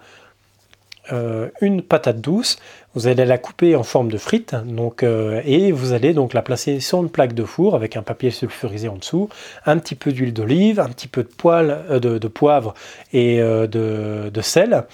euh, 1.13 1.49
une 1.61 1.83
patate 1.83 2.21
douce, 2.21 2.59
vous 2.95 3.07
allez 3.07 3.25
la 3.25 3.39
couper 3.39 3.77
en 3.77 3.85
forme 3.85 4.11
de 4.11 4.19
frite, 4.19 4.57
donc, 4.65 5.03
euh, 5.03 5.41
et 5.45 5.71
vous 5.71 5.93
allez 5.93 6.15
donc 6.15 6.35
la 6.35 6.43
placer 6.43 6.81
sur 6.81 7.01
une 7.01 7.11
plaque 7.11 7.33
de 7.33 7.45
four 7.45 7.77
avec 7.77 7.97
un 7.97 8.03
papier 8.03 8.31
sulfurisé 8.31 8.89
en 8.89 8.97
dessous, 8.97 9.29
un 9.67 9.79
petit 9.79 9.95
peu 9.95 10.11
d'huile 10.11 10.33
d'olive, 10.33 10.81
un 10.81 10.89
petit 10.89 11.07
peu 11.07 11.23
de, 11.23 11.29
euh, 11.47 12.19
de, 12.19 12.29
poivre 12.29 12.75
et 13.13 13.39
de, 13.39 14.41
sel, 14.41 14.85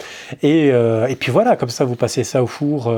et, 0.42 0.68
et, 0.68 1.16
puis 1.16 1.32
voilà, 1.32 1.56
comme 1.56 1.70
ça 1.70 1.84
vous 1.84 1.96
passez 1.96 2.24
ça 2.24 2.42
au 2.42 2.46
four 2.46 2.92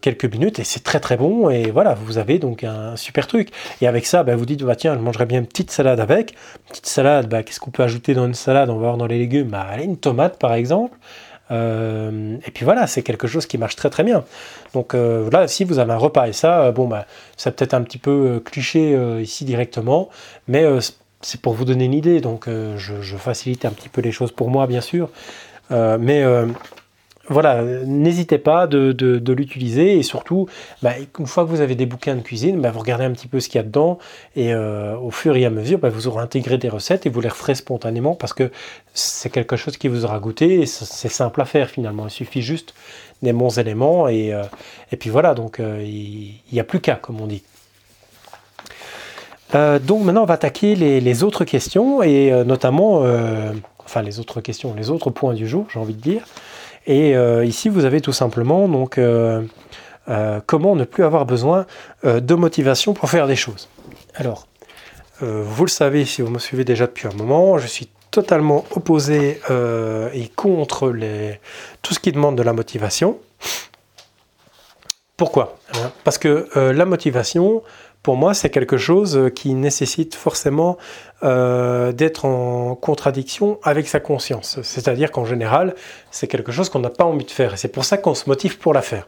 quelques 0.00 0.24
minutes 0.24 0.58
et 0.58 0.64
c'est 0.64 0.82
très 0.82 1.00
très 1.00 1.18
bon. 1.18 1.50
Et 1.50 1.70
voilà 1.70 1.94
vous 1.94 2.16
avez 2.16 2.38
donc 2.38 2.64
un 2.64 2.96
super 2.96 3.26
truc. 3.26 3.50
Et 3.82 3.86
avec 3.86 4.06
ça 4.06 4.22
bah, 4.22 4.36
vous 4.36 4.46
dites 4.46 4.62
bah, 4.62 4.74
tiens 4.74 4.94
je 4.94 5.00
mangerais 5.00 5.26
bien 5.26 5.40
une 5.40 5.46
petite 5.46 5.70
salade 5.70 6.00
avec. 6.00 6.34
Petite 6.68 6.86
salade 6.86 7.28
bah, 7.28 7.42
qu'est-ce 7.42 7.60
qu'on 7.60 7.70
peut 7.70 7.82
ajouter 7.82 8.14
dans 8.14 8.26
une 8.26 8.34
salade? 8.34 8.70
On 8.70 8.74
va 8.74 8.80
voir 8.80 8.96
dans 8.96 9.06
les 9.06 9.18
légumes 9.18 9.48
bah, 9.48 9.66
allez, 9.70 9.84
une 9.84 9.98
tomate 9.98 10.38
par 10.38 10.54
exemple 10.54 10.96
euh, 11.50 12.36
et 12.46 12.50
puis 12.50 12.64
voilà 12.64 12.86
c'est 12.86 13.02
quelque 13.02 13.26
chose 13.26 13.46
qui 13.46 13.58
marche 13.58 13.76
très 13.76 13.90
très 13.90 14.04
bien. 14.04 14.24
Donc 14.74 14.94
euh, 14.94 15.30
là 15.30 15.48
si 15.48 15.64
vous 15.64 15.78
avez 15.78 15.92
un 15.92 15.96
repas 15.98 16.28
et 16.28 16.32
ça 16.32 16.70
bon 16.72 16.86
bah 16.88 17.06
c'est 17.36 17.54
peut-être 17.54 17.74
un 17.74 17.82
petit 17.82 17.98
peu 17.98 18.42
cliché 18.44 18.96
ici 19.20 19.44
directement 19.44 20.08
mais 20.48 20.64
c'est 21.22 21.40
pour 21.40 21.54
vous 21.54 21.64
donner 21.64 21.84
une 21.84 21.94
idée. 21.94 22.20
Donc 22.20 22.48
je, 22.48 23.00
je, 23.00 23.16
facilite 23.16 23.64
un 23.64 23.70
petit 23.70 23.88
peu 23.88 24.00
les 24.00 24.12
choses 24.12 24.32
pour 24.32 24.50
moi 24.50 24.66
bien 24.66 24.80
sûr. 24.80 25.10
Mais 25.70 26.24
voilà, 27.28 27.62
n'hésitez 27.62 28.38
pas 28.38 28.66
de, 28.66 29.32
l'utiliser 29.32 29.98
et 29.98 30.02
surtout, 30.02 30.48
bah, 30.82 30.92
une 31.18 31.26
fois 31.26 31.44
que 31.44 31.50
vous 31.50 31.60
avez 31.60 31.74
des 31.74 31.86
bouquins 31.86 32.16
de 32.16 32.22
cuisine, 32.22 32.60
bah, 32.60 32.70
vous 32.70 32.80
regardez 32.80 33.04
un 33.04 33.12
petit 33.12 33.28
peu 33.28 33.40
ce 33.40 33.48
qu'il 33.48 33.58
y 33.58 33.60
a 33.60 33.62
dedans 33.62 33.98
et 34.36 34.52
euh, 34.52 34.96
au 34.96 35.10
fur 35.10 35.36
et 35.36 35.44
à 35.44 35.50
mesure, 35.50 35.78
bah, 35.78 35.90
vous 35.90 36.08
aurez 36.08 36.22
intégré 36.22 36.58
des 36.58 36.68
recettes 36.68 37.06
et 37.06 37.10
vous 37.10 37.20
les 37.20 37.28
referez 37.28 37.54
spontanément 37.54 38.14
parce 38.14 38.32
que 38.32 38.50
c'est 38.94 39.30
quelque 39.30 39.56
chose 39.56 39.76
qui 39.76 39.86
vous 39.88 40.04
aura 40.04 40.18
goûté 40.18 40.62
et 40.62 40.66
c'est 40.66 41.08
simple 41.08 41.40
à 41.40 41.44
faire 41.44 41.68
finalement. 41.68 42.06
Il 42.06 42.10
suffit 42.10 42.42
juste 42.42 42.74
des 43.22 43.32
bons 43.32 43.58
éléments 43.58 44.08
et, 44.08 44.32
euh, 44.32 44.42
puis 44.98 45.10
voilà, 45.10 45.34
donc 45.34 45.60
euh, 45.60 45.84
il 45.84 46.34
n'y 46.52 46.60
a 46.60 46.64
plus 46.64 46.80
qu'à, 46.80 46.96
comme 46.96 47.20
on 47.20 47.26
dit. 47.26 47.44
donc 49.52 50.04
maintenant, 50.04 50.22
on 50.22 50.26
va 50.26 50.34
attaquer 50.34 50.74
les 50.74 51.22
autres 51.22 51.44
questions 51.44 52.02
et 52.02 52.32
notamment, 52.44 53.04
enfin 53.84 54.02
les 54.02 54.18
autres 54.18 54.40
questions, 54.40 54.74
les 54.74 54.90
autres 54.90 55.10
points 55.10 55.34
du 55.34 55.46
jour, 55.46 55.66
j'ai 55.72 55.78
envie 55.78 55.94
de 55.94 56.00
dire. 56.00 56.24
Et 56.86 57.16
euh, 57.16 57.44
ici, 57.44 57.68
vous 57.68 57.84
avez 57.84 58.00
tout 58.00 58.12
simplement 58.12 58.68
donc 58.68 58.98
euh, 58.98 59.42
euh, 60.08 60.40
comment 60.46 60.76
ne 60.76 60.84
plus 60.84 61.04
avoir 61.04 61.26
besoin 61.26 61.66
de 62.04 62.34
motivation 62.34 62.94
pour 62.94 63.10
faire 63.10 63.26
des 63.26 63.36
choses. 63.36 63.68
Alors, 64.14 64.46
vous 65.20 65.64
le 65.64 65.70
savez 65.70 66.06
si 66.06 66.22
vous 66.22 66.30
me 66.30 66.38
suivez 66.38 66.64
déjà 66.64 66.86
depuis 66.86 67.06
un 67.06 67.12
moment, 67.12 67.58
je 67.58 67.66
suis 67.66 67.90
totalement 68.10 68.64
opposé 68.74 69.38
et 70.14 70.28
contre 70.34 70.90
les, 70.90 71.38
tout 71.82 71.92
ce 71.92 72.00
qui 72.00 72.10
demande 72.10 72.36
de 72.36 72.42
la 72.42 72.54
motivation. 72.54 73.18
Pourquoi? 75.18 75.58
Parce 76.04 76.16
que 76.16 76.48
la 76.54 76.86
motivation, 76.86 77.62
pour 78.02 78.16
moi, 78.16 78.32
c'est 78.32 78.50
quelque 78.50 78.78
chose 78.78 79.30
qui 79.34 79.54
nécessite 79.54 80.14
forcément 80.14 80.78
euh, 81.22 81.92
d'être 81.92 82.24
en 82.24 82.74
contradiction 82.74 83.58
avec 83.62 83.86
sa 83.88 84.00
conscience. 84.00 84.58
C'est-à-dire 84.62 85.10
qu'en 85.10 85.26
général, 85.26 85.74
c'est 86.10 86.26
quelque 86.26 86.50
chose 86.50 86.70
qu'on 86.70 86.78
n'a 86.78 86.90
pas 86.90 87.04
envie 87.04 87.26
de 87.26 87.30
faire. 87.30 87.54
Et 87.54 87.56
c'est 87.58 87.68
pour 87.68 87.84
ça 87.84 87.98
qu'on 87.98 88.14
se 88.14 88.28
motive 88.28 88.58
pour 88.58 88.72
la 88.72 88.80
faire. 88.80 89.06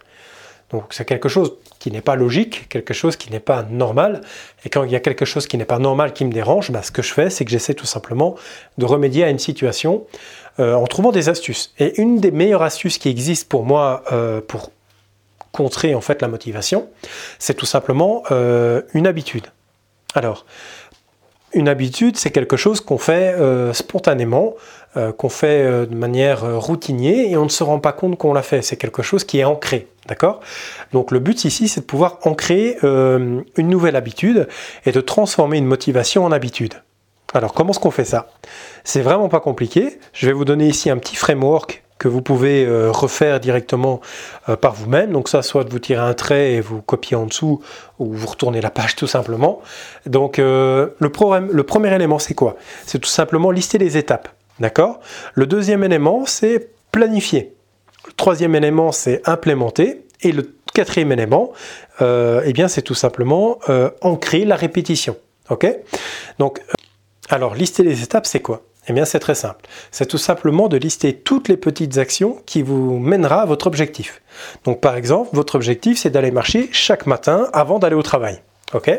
Donc 0.70 0.84
c'est 0.90 1.04
quelque 1.04 1.28
chose 1.28 1.54
qui 1.78 1.90
n'est 1.90 2.00
pas 2.00 2.16
logique, 2.16 2.68
quelque 2.68 2.94
chose 2.94 3.16
qui 3.16 3.30
n'est 3.30 3.40
pas 3.40 3.62
normal. 3.62 4.22
Et 4.64 4.70
quand 4.70 4.84
il 4.84 4.90
y 4.90 4.96
a 4.96 5.00
quelque 5.00 5.24
chose 5.24 5.46
qui 5.46 5.58
n'est 5.58 5.66
pas 5.66 5.78
normal, 5.78 6.12
qui 6.12 6.24
me 6.24 6.32
dérange, 6.32 6.70
bah, 6.70 6.82
ce 6.82 6.90
que 6.90 7.02
je 7.02 7.12
fais, 7.12 7.30
c'est 7.30 7.44
que 7.44 7.50
j'essaie 7.50 7.74
tout 7.74 7.86
simplement 7.86 8.36
de 8.78 8.86
remédier 8.86 9.24
à 9.24 9.30
une 9.30 9.38
situation 9.38 10.06
euh, 10.58 10.74
en 10.74 10.86
trouvant 10.86 11.12
des 11.12 11.28
astuces. 11.28 11.74
Et 11.78 12.00
une 12.00 12.20
des 12.20 12.30
meilleures 12.30 12.62
astuces 12.62 12.98
qui 12.98 13.08
existent 13.08 13.46
pour 13.48 13.64
moi 13.64 14.02
euh, 14.12 14.40
pour 14.40 14.70
contrer 15.52 15.94
en 15.94 16.00
fait 16.00 16.20
la 16.22 16.28
motivation, 16.28 16.88
c'est 17.38 17.54
tout 17.54 17.66
simplement 17.66 18.24
une 18.30 19.06
habitude. 19.06 19.46
Alors, 20.14 20.44
une 21.54 21.68
habitude, 21.68 22.16
c'est 22.16 22.30
quelque 22.30 22.56
chose 22.56 22.80
qu'on 22.80 22.98
fait 22.98 23.34
euh, 23.34 23.72
spontanément, 23.72 24.54
euh, 24.96 25.12
qu'on 25.12 25.28
fait 25.28 25.62
euh, 25.62 25.86
de 25.86 25.94
manière 25.94 26.60
routinière 26.60 27.26
et 27.28 27.36
on 27.36 27.44
ne 27.44 27.50
se 27.50 27.62
rend 27.62 27.78
pas 27.78 27.92
compte 27.92 28.16
qu'on 28.16 28.32
l'a 28.32 28.42
fait. 28.42 28.62
C'est 28.62 28.76
quelque 28.76 29.02
chose 29.02 29.24
qui 29.24 29.38
est 29.38 29.44
ancré, 29.44 29.88
d'accord? 30.06 30.40
Donc 30.92 31.10
le 31.10 31.18
but 31.18 31.44
ici, 31.44 31.68
c'est 31.68 31.80
de 31.80 31.86
pouvoir 31.86 32.18
ancrer 32.22 32.78
une 32.82 33.44
nouvelle 33.68 33.96
habitude 33.96 34.48
et 34.86 34.92
de 34.92 35.00
transformer 35.00 35.58
une 35.58 35.66
motivation 35.66 36.24
en 36.24 36.32
habitude. 36.32 36.74
Alors 37.34 37.54
comment 37.54 37.70
est-ce 37.70 37.80
qu'on 37.80 37.90
fait 37.90 38.04
ça? 38.04 38.28
C'est 38.84 39.00
vraiment 39.00 39.28
pas 39.28 39.40
compliqué. 39.40 39.98
Je 40.12 40.26
vais 40.26 40.32
vous 40.32 40.44
donner 40.44 40.66
ici 40.66 40.90
un 40.90 40.98
petit 40.98 41.16
framework 41.16 41.82
que 42.02 42.08
vous 42.08 42.20
pouvez 42.20 42.66
euh, 42.66 42.90
refaire 42.90 43.38
directement 43.38 44.00
euh, 44.48 44.56
par 44.56 44.74
vous-même. 44.74 45.12
Donc 45.12 45.28
ça, 45.28 45.40
soit 45.40 45.62
vous 45.70 45.78
tirer 45.78 46.00
un 46.00 46.14
trait 46.14 46.54
et 46.54 46.60
vous 46.60 46.82
copier 46.82 47.16
en 47.16 47.26
dessous, 47.26 47.62
ou 48.00 48.12
vous 48.12 48.26
retournez 48.26 48.60
la 48.60 48.70
page 48.70 48.96
tout 48.96 49.06
simplement. 49.06 49.62
Donc 50.06 50.40
euh, 50.40 50.88
le, 50.98 51.12
le 51.52 51.62
premier 51.62 51.94
élément, 51.94 52.18
c'est 52.18 52.34
quoi? 52.34 52.56
C'est 52.86 52.98
tout 52.98 53.08
simplement 53.08 53.52
lister 53.52 53.78
les 53.78 53.96
étapes. 53.96 54.28
D'accord? 54.58 54.98
Le 55.34 55.46
deuxième 55.46 55.84
élément, 55.84 56.24
c'est 56.26 56.70
planifier. 56.90 57.54
Le 58.08 58.12
troisième 58.14 58.56
élément, 58.56 58.90
c'est 58.90 59.22
implémenter. 59.28 60.02
Et 60.22 60.32
le 60.32 60.54
quatrième 60.74 61.12
élément, 61.12 61.52
eh 62.00 62.52
bien, 62.52 62.68
c'est 62.68 62.82
tout 62.82 62.94
simplement 62.94 63.58
ancrer 64.00 64.44
la 64.44 64.56
répétition. 64.56 65.16
Ok? 65.50 65.66
Donc, 66.38 66.60
alors, 67.28 67.54
lister 67.54 67.82
les 67.82 68.02
étapes, 68.02 68.26
c'est 68.26 68.40
quoi? 68.40 68.62
Eh 68.88 68.92
bien, 68.92 69.04
c'est 69.04 69.20
très 69.20 69.34
simple. 69.34 69.64
C'est 69.90 70.06
tout 70.06 70.18
simplement 70.18 70.68
de 70.68 70.76
lister 70.76 71.14
toutes 71.14 71.48
les 71.48 71.56
petites 71.56 71.98
actions 71.98 72.38
qui 72.46 72.62
vous 72.62 72.98
mènera 72.98 73.42
à 73.42 73.46
votre 73.46 73.66
objectif. 73.66 74.22
Donc, 74.64 74.80
par 74.80 74.96
exemple, 74.96 75.30
votre 75.32 75.54
objectif, 75.54 75.98
c'est 75.98 76.10
d'aller 76.10 76.32
marcher 76.32 76.68
chaque 76.72 77.06
matin 77.06 77.48
avant 77.52 77.78
d'aller 77.78 77.94
au 77.94 78.02
travail. 78.02 78.42
Ok? 78.74 78.90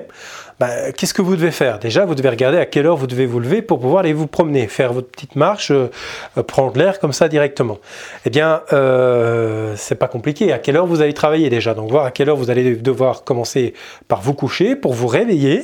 Bah, 0.60 0.92
Qu'est-ce 0.92 1.14
que 1.14 1.24
vous 1.24 1.36
devez 1.36 1.52
faire? 1.52 1.80
Déjà, 1.80 2.06
vous 2.06 2.14
devez 2.16 2.30
regarder 2.30 2.60
à 2.60 2.66
quelle 2.66 2.86
heure 2.86 2.96
vous 2.96 3.08
devez 3.08 3.26
vous 3.26 3.40
lever 3.40 3.62
pour 3.62 3.80
pouvoir 3.80 4.02
aller 4.02 4.14
vous 4.14 4.28
promener, 4.28 4.68
faire 4.68 4.94
votre 4.94 5.10
petite 5.10 5.36
marche, 5.36 5.72
euh, 5.72 5.90
euh, 6.38 6.44
prendre 6.44 6.78
l'air 6.78 7.00
comme 7.00 7.12
ça 7.12 7.28
directement. 7.28 7.80
Eh 8.26 8.30
bien, 8.30 8.62
euh, 8.72 9.74
c'est 9.76 9.96
pas 9.96 10.08
compliqué. 10.08 10.54
À 10.54 10.60
quelle 10.60 10.78
heure 10.78 10.86
vous 10.86 11.02
allez 11.02 11.14
travailler 11.14 11.50
déjà? 11.50 11.74
Donc, 11.74 11.90
voir 11.90 12.06
à 12.06 12.12
quelle 12.12 12.30
heure 12.30 12.38
vous 12.38 12.52
allez 12.52 12.76
devoir 12.76 13.24
commencer 13.24 13.74
par 14.08 14.22
vous 14.22 14.36
coucher 14.36 14.76
pour 14.76 14.94
vous 14.94 15.08
réveiller 15.08 15.64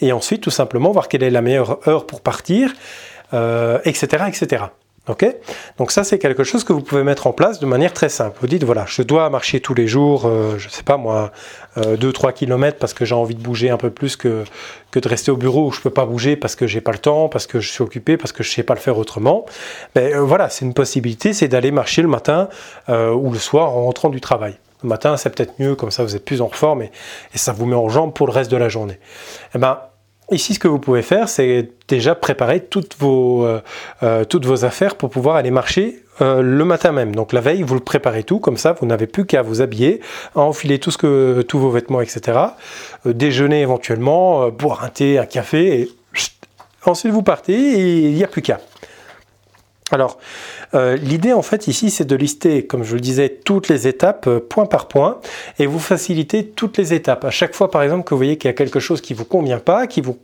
et 0.00 0.12
ensuite 0.12 0.42
tout 0.42 0.50
simplement 0.50 0.90
voir 0.90 1.08
quelle 1.08 1.22
est 1.22 1.30
la 1.30 1.42
meilleure 1.42 1.86
heure 1.86 2.06
pour 2.06 2.22
partir 2.22 2.72
euh, 3.32 3.78
etc. 3.84 4.24
Ok? 5.08 5.24
Donc 5.78 5.92
ça, 5.92 6.04
c'est 6.04 6.18
quelque 6.18 6.44
chose 6.44 6.62
que 6.62 6.72
vous 6.72 6.82
pouvez 6.82 7.02
mettre 7.02 7.26
en 7.26 7.32
place 7.32 7.58
de 7.58 7.66
manière 7.66 7.92
très 7.92 8.08
simple. 8.10 8.36
Vous 8.40 8.46
dites, 8.46 8.64
voilà, 8.64 8.84
je 8.86 9.02
dois 9.02 9.28
marcher 9.30 9.60
tous 9.60 9.74
les 9.74 9.86
jours, 9.86 10.26
euh, 10.26 10.58
je 10.58 10.66
ne 10.66 10.70
sais 10.70 10.82
pas 10.82 10.98
moi, 10.98 11.32
2-3 11.78 12.28
euh, 12.28 12.32
km 12.32 12.78
parce 12.78 12.92
que 12.92 13.04
j'ai 13.04 13.14
envie 13.14 13.34
de 13.34 13.40
bouger 13.40 13.70
un 13.70 13.78
peu 13.78 13.90
plus 13.90 14.16
que, 14.16 14.44
que 14.90 15.00
de 15.00 15.08
rester 15.08 15.30
au 15.30 15.36
bureau 15.36 15.68
où 15.68 15.72
je 15.72 15.78
ne 15.78 15.82
peux 15.82 15.90
pas 15.90 16.04
bouger 16.04 16.36
parce 16.36 16.54
que 16.54 16.66
j'ai 16.66 16.80
pas 16.80 16.92
le 16.92 16.98
temps, 16.98 17.28
parce 17.28 17.46
que 17.46 17.60
je 17.60 17.70
suis 17.70 17.82
occupé, 17.82 18.16
parce 18.18 18.32
que 18.32 18.42
je 18.42 18.50
ne 18.50 18.54
sais 18.54 18.62
pas 18.62 18.74
le 18.74 18.80
faire 18.80 18.98
autrement. 18.98 19.46
Mais 19.96 20.12
voilà, 20.14 20.48
c'est 20.50 20.64
une 20.64 20.74
possibilité, 20.74 21.32
c'est 21.32 21.48
d'aller 21.48 21.70
marcher 21.70 22.02
le 22.02 22.08
matin 22.08 22.48
ou 22.88 23.32
le 23.32 23.38
soir 23.38 23.70
en 23.70 23.84
rentrant 23.84 24.10
du 24.10 24.20
travail. 24.20 24.56
Le 24.82 24.88
matin, 24.88 25.16
c'est 25.16 25.30
peut-être 25.34 25.54
mieux, 25.58 25.74
comme 25.74 25.90
ça 25.90 26.02
vous 26.04 26.16
êtes 26.16 26.24
plus 26.24 26.40
en 26.40 26.48
forme 26.48 26.82
et, 26.82 26.90
et, 27.34 27.38
ça 27.38 27.52
vous 27.52 27.66
met 27.66 27.76
en 27.76 27.88
jambe 27.88 28.14
pour 28.14 28.26
le 28.26 28.32
reste 28.32 28.50
de 28.50 28.56
la 28.56 28.68
journée. 28.68 28.98
Eh 29.54 29.58
ben, 29.58 29.78
Ici, 30.30 30.54
ce 30.54 30.60
que 30.60 30.68
vous 30.68 30.78
pouvez 30.78 31.02
faire, 31.02 31.28
c'est 31.28 31.70
déjà 31.88 32.14
préparer 32.14 32.60
toutes 32.60 32.96
vos, 32.98 33.44
euh, 33.44 33.60
euh, 34.04 34.24
affaires 34.62 34.94
pour 34.94 35.10
pouvoir 35.10 35.34
aller 35.34 35.50
marcher 35.50 35.98
euh, 36.20 36.40
le 36.40 36.64
matin 36.64 36.92
même. 36.92 37.16
Donc 37.16 37.32
la 37.32 37.40
veille, 37.40 37.62
vous 37.62 37.74
le 37.74 37.80
préparez 37.80 38.22
tout, 38.22 38.38
comme 38.38 38.56
ça, 38.56 38.72
vous 38.72 38.86
n'avez 38.86 39.08
plus 39.08 39.26
qu'à 39.26 39.42
vous 39.42 39.60
habiller, 39.60 40.00
à 40.36 40.40
enfiler 40.40 40.78
tous 40.78 40.96
vos 41.58 41.70
vêtements, 41.70 42.00
etc. 42.00 42.38
déjeuner 43.04 43.62
éventuellement, 43.62 44.48
boire 44.50 44.84
un 44.84 44.88
thé, 44.88 45.18
un 45.18 45.26
café, 45.26 45.80
et 45.80 45.88
ensuite 46.86 47.12
vous 47.12 47.22
partez 47.22 47.54
et 47.54 48.08
il 48.10 48.14
n'y 48.14 48.22
a 48.22 48.28
plus 48.28 48.42
qu'à. 48.42 48.60
Alors, 49.90 50.18
euh, 50.74 50.96
l'idée 50.96 51.32
en 51.32 51.42
fait 51.42 51.66
ici, 51.66 51.90
c'est 51.90 52.04
de 52.04 52.14
lister, 52.14 52.66
comme 52.66 52.84
je 52.84 52.94
le 52.94 53.00
disais, 53.00 53.28
toutes 53.28 53.68
les 53.68 53.88
étapes 53.88 54.26
euh, 54.28 54.40
point 54.40 54.66
par 54.66 54.86
point 54.86 55.20
et 55.58 55.66
vous 55.66 55.80
faciliter 55.80 56.46
toutes 56.46 56.78
les 56.78 56.94
étapes. 56.94 57.24
À 57.24 57.30
chaque 57.30 57.54
fois, 57.54 57.70
par 57.70 57.82
exemple, 57.82 58.04
que 58.04 58.14
vous 58.14 58.18
voyez 58.18 58.38
qu'il 58.38 58.48
y 58.48 58.50
a 58.50 58.54
quelque 58.54 58.80
chose 58.80 59.00
qui 59.00 59.14
vous 59.14 59.24
convient 59.24 59.58
pas, 59.58 59.86
qui 59.86 60.00
vous, 60.00 60.18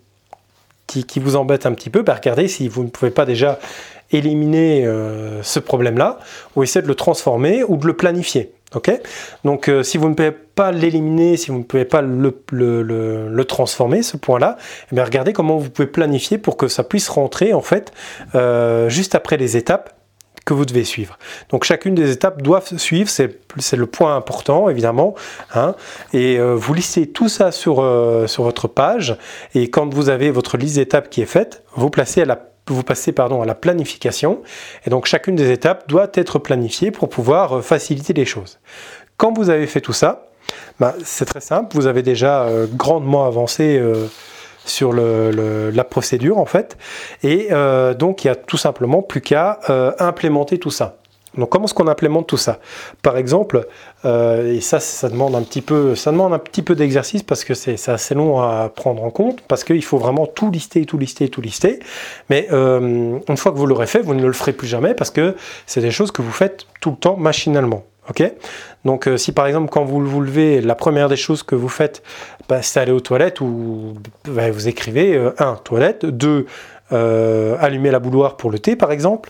qui, 0.87 1.18
vous 1.18 1.37
embête 1.37 1.66
un 1.66 1.72
petit 1.72 1.90
peu, 1.90 2.02
bah, 2.02 2.14
regardez 2.14 2.48
si 2.48 2.68
vous 2.68 2.85
ne 2.85 2.88
pouvez 2.88 3.11
pas 3.11 3.24
déjà 3.24 3.59
éliminer 4.12 4.87
euh, 4.87 5.42
ce 5.42 5.59
problème-là 5.59 6.20
ou 6.55 6.62
essayer 6.62 6.83
de 6.83 6.88
le 6.88 6.94
transformer 6.94 7.64
ou 7.64 7.76
de 7.76 7.87
le 7.87 7.94
planifier. 7.94 8.52
Ok 8.74 8.90
Donc, 9.44 9.70
si 9.83 9.96
vous 9.96 10.09
ne 10.09 10.14
pouvez 10.14 10.33
pas 10.33 10.72
l'éliminer, 10.72 11.37
si 11.37 11.50
vous 11.50 11.59
ne 11.59 11.62
pouvez 11.62 11.85
pas 11.85 12.02
le, 12.02 12.42
le, 12.50 13.44
transformer, 13.44 14.02
ce 14.02 14.16
point-là, 14.16 14.57
eh 14.92 15.00
regardez 15.00 15.33
comment 15.33 15.57
vous 15.57 15.70
pouvez 15.70 15.87
planifier 15.87 16.37
pour 16.37 16.57
que 16.57 16.66
ça 16.66 16.83
puisse 16.83 17.09
rentrer 17.09 17.55
en 17.55 17.62
fait 17.62 17.92
juste 18.88 19.14
après 19.14 19.37
les 19.37 19.57
étapes 19.57 19.96
que 20.46 20.55
vous 20.55 20.64
devez 20.64 20.85
suivre. 20.85 21.18
Donc 21.50 21.64
chacune 21.64 21.94
des 21.94 22.11
étapes 22.11 22.40
doit 22.40 22.62
suivre, 22.79 23.11
c'est 23.11 23.76
le 23.76 23.87
point 23.87 24.16
important 24.16 24.70
évidemment. 24.70 25.14
Hein, 25.55 25.74
et 26.14 26.38
euh, 26.38 26.55
vous 26.55 26.72
listez 26.72 27.09
tout 27.09 27.29
ça 27.29 27.50
sur, 27.52 27.83
euh, 27.83 28.26
sur 28.29 28.44
votre 28.44 28.68
page 28.68 29.18
et 29.55 29.68
quand 29.68 29.92
vous 29.92 30.09
avez 30.09 30.31
votre 30.31 30.57
liste 30.57 30.76
d'étapes 30.76 31.11
qui 31.11 31.20
est 31.20 31.26
faite, 31.26 31.64
vous, 31.74 31.90
placez 31.90 32.22
à 32.22 32.24
la, 32.24 32.38
vous 32.68 32.83
passez 32.83 33.12
pardon, 33.12 33.42
à 33.42 33.46
la 33.46 33.55
planification. 33.55 34.42
Et 34.87 34.90
donc 34.90 35.07
chacune 35.07 35.37
des 35.37 35.50
étapes 35.50 35.88
doit 35.88 36.09
être 36.14 36.38
planifiée 36.38 36.90
pour 36.90 37.09
pouvoir 37.09 37.59
euh, 37.59 37.62
faciliter 37.62 38.12
les 38.12 38.24
choses. 38.24 38.59
Quand 39.16 39.33
vous 39.33 39.50
avez 39.50 39.66
fait 39.66 39.81
tout 39.81 39.92
ça, 39.92 40.29
bah, 40.79 40.94
c'est 41.05 41.24
très 41.24 41.40
simple, 41.40 41.74
vous 41.74 41.87
avez 41.87 42.02
déjà 42.02 42.48
grandement 42.74 43.26
avancé 43.26 43.81
sur 44.66 44.92
la 44.92 45.85
procédure 45.85 46.38
en 46.38 46.46
fait. 46.46 46.76
Et 47.22 47.48
euh, 47.50 47.94
donc 47.94 48.24
il 48.24 48.29
y 48.29 48.31
a 48.31 48.35
tout 48.35 48.57
simplement 48.57 49.02
plus 49.02 49.20
qu'à 49.20 49.61
euh, 49.70 49.92
implémenter 49.98 50.59
tout 50.59 50.70
ça. 50.70 50.96
Donc 51.37 51.51
comment 51.51 51.66
est-ce 51.66 51.75
qu'on 51.75 51.88
implémente 51.88 52.27
tout 52.27 52.37
ça? 52.37 52.59
Par 53.03 53.16
exemple, 53.16 53.66
euh, 54.05 54.55
et 54.55 54.61
ça, 54.61 54.81
ça 54.81 55.09
demande 55.09 55.35
un 55.35 55.42
petit 55.42 55.62
peu, 55.62 55.94
ça 55.94 56.11
demande 56.12 56.33
un 56.33 56.38
petit 56.38 56.62
peu 56.62 56.75
d'exercice 56.75 57.22
parce 57.22 57.44
que 57.44 57.55
c'est 57.55 57.88
assez 57.88 58.14
long 58.14 58.40
à 58.40 58.70
prendre 58.75 59.03
en 59.03 59.11
compte, 59.11 59.40
parce 59.42 59.64
qu'il 59.64 59.85
faut 59.85 59.99
vraiment 59.99 60.27
tout 60.27 60.51
lister, 60.51 60.85
tout 60.87 60.99
lister, 60.99 61.29
tout 61.29 61.40
lister. 61.40 61.81
Mais 62.31 62.49
une 62.51 63.37
fois 63.37 63.53
que 63.53 63.57
vous 63.57 63.66
l'aurez 63.66 63.87
fait, 63.87 64.01
vous 64.01 64.14
ne 64.14 64.25
le 64.25 64.33
ferez 64.33 64.53
plus 64.53 64.68
jamais 64.68 64.94
parce 64.94 65.11
que 65.11 65.37
c'est 65.66 65.81
des 65.81 65.90
choses 65.90 66.11
que 66.11 66.22
vous 66.22 66.33
faites 66.33 66.66
tout 66.81 66.90
le 66.90 66.96
temps 66.96 67.16
machinalement. 67.16 67.85
Donc 68.85 69.11
si 69.16 69.33
par 69.33 69.46
exemple 69.46 69.68
quand 69.70 69.85
vous 69.85 70.05
vous 70.05 70.20
levez, 70.20 70.61
la 70.61 70.75
première 70.75 71.09
des 71.09 71.16
choses 71.16 71.42
que 71.42 71.55
vous 71.55 71.68
faites, 71.68 72.03
bah, 72.49 72.62
c'est 72.62 72.81
aller 72.81 72.92
aux 72.92 73.01
toilettes 73.01 73.40
où 73.40 73.94
bah, 74.25 74.51
vous 74.51 74.68
écrivez 74.68 75.16
1. 75.16 75.18
Euh, 75.18 75.55
toilette, 75.64 76.07
2. 76.07 76.46
Euh, 76.92 77.57
allumer 77.59 77.90
la 77.90 77.99
bouloire 77.99 78.37
pour 78.37 78.49
le 78.49 78.61
thé 78.61 78.77
par 78.77 78.92
exemple, 78.92 79.29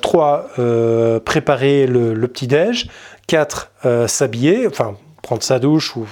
3. 0.00 0.50
Euh, 0.58 1.20
préparer 1.20 1.86
le, 1.86 2.14
petit-déj, 2.26 2.88
4. 3.26 3.70
s'habiller, 4.06 4.66
enfin 4.66 4.96
prendre 5.22 5.42
sa 5.42 5.58
douche 5.58 5.96
ou 5.96 6.06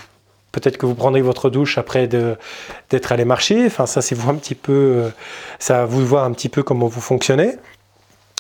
peut-être 0.52 0.78
que 0.78 0.86
vous 0.86 0.94
prendrez 0.94 1.22
votre 1.22 1.50
douche 1.50 1.78
après 1.78 2.08
d'être 2.08 3.12
allé 3.12 3.24
marcher, 3.24 3.66
enfin 3.66 3.86
ça 3.86 4.02
c'est 4.02 4.14
vous 4.14 4.30
un 4.30 4.34
petit 4.34 4.54
peu, 4.54 5.10
ça 5.58 5.84
vous 5.84 6.04
voir 6.04 6.24
un 6.24 6.32
petit 6.32 6.48
peu 6.48 6.62
comment 6.62 6.86
vous 6.86 7.00
fonctionnez. 7.00 7.56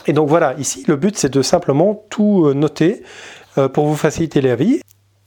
Et 0.06 0.12
donc 0.12 0.28
voilà, 0.28 0.54
ici 0.58 0.84
le 0.86 0.96
but 0.96 1.16
c'est 1.16 1.32
de 1.32 1.42
simplement 1.42 2.04
tout 2.10 2.52
noter 2.54 3.02
pour 3.72 3.86
vous 3.86 3.96
faciliter 3.96 4.40
la 4.40 4.56
vie. 4.56 4.80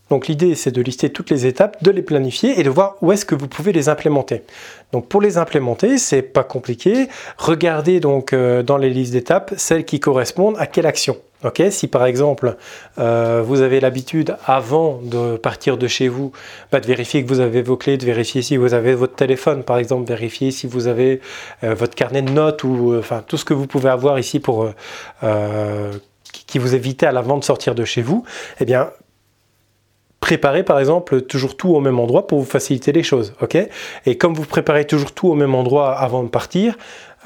Donc 0.10 0.28
l'idée, 0.28 0.56
c'est 0.56 0.72
de 0.72 0.82
lister 0.82 1.12
toutes 1.12 1.30
les 1.30 1.46
étapes, 1.46 1.82
de 1.84 1.92
les 1.92 2.02
planifier 2.02 2.60
et 2.60 2.64
de 2.64 2.70
voir 2.70 2.96
où 3.02 3.12
est-ce 3.12 3.26
que 3.26 3.36
vous 3.36 3.48
pouvez 3.48 3.72
les 3.72 3.90
implémenter. 3.90 4.44
Donc 4.92 5.08
pour 5.08 5.22
les 5.22 5.38
implémenter, 5.38 5.98
c'est 5.98 6.22
pas 6.22 6.44
compliqué. 6.44 7.08
Regardez 7.38 8.00
donc 8.00 8.34
euh, 8.34 8.64
dans 8.64 8.78
les 8.78 8.90
listes 8.90 9.14
d'étapes 9.14 9.54
celles 9.58 9.86
qui 9.86 10.00
correspondent 10.00 10.56
à 10.58 10.66
quelle 10.66 10.88
action. 10.88 11.18
Ok, 11.46 11.62
si 11.70 11.88
par 11.88 12.06
exemple 12.06 12.58
euh, 12.98 13.42
vous 13.46 13.62
avez 13.62 13.80
l'habitude 13.80 14.36
avant 14.46 15.00
de 15.02 15.38
partir 15.38 15.78
de 15.78 15.88
chez 15.88 16.10
vous 16.10 16.34
bah, 16.70 16.82
de 16.82 16.86
vérifier 16.86 17.24
que 17.24 17.30
vous 17.30 17.40
avez 17.40 17.62
vos 17.62 17.78
clés, 17.78 17.96
de 17.96 18.06
vérifier 18.06 18.42
si 18.42 18.58
vous 18.58 18.74
avez 18.74 18.94
votre 18.94 19.16
téléphone 19.16 19.64
par 19.64 19.78
exemple, 19.78 20.06
vérifier 20.06 20.52
si 20.52 20.68
vous 20.68 20.88
avez 20.88 21.22
euh, 21.64 21.74
votre 21.76 21.96
carnet 21.96 22.24
de 22.24 22.32
notes 22.32 22.66
ou 22.66 22.94
enfin 23.00 23.24
tout 23.26 23.38
ce 23.38 23.46
que 23.46 23.54
vous 23.54 23.68
pouvez 23.68 23.90
avoir 23.90 24.20
ici 24.20 24.42
pour 24.42 24.70
qui 26.46 26.60
vous 26.60 26.76
éviter 26.76 27.06
à 27.06 27.14
l'avant 27.14 27.38
de 27.38 27.44
sortir 27.44 27.74
de 27.74 27.86
chez 27.86 28.02
vous, 28.02 28.26
eh 28.60 28.66
bien 28.66 28.90
préparez 30.20 30.64
par 30.64 30.80
exemple 30.80 31.22
toujours 31.22 31.56
tout 31.56 31.70
au 31.70 31.80
même 31.80 32.00
endroit 32.00 32.28
pour 32.28 32.40
vous 32.40 32.46
faciliter 32.46 32.92
les 32.92 33.04
choses, 33.04 33.34
ok? 33.42 33.58
Et 34.06 34.18
comme 34.18 34.34
vous 34.34 34.46
préparez 34.46 34.86
toujours 34.86 35.12
tout 35.12 35.30
au 35.30 35.36
même 35.36 35.56
endroit 35.56 35.98
avant 35.98 36.24
de 36.24 36.30
partir, 36.30 36.78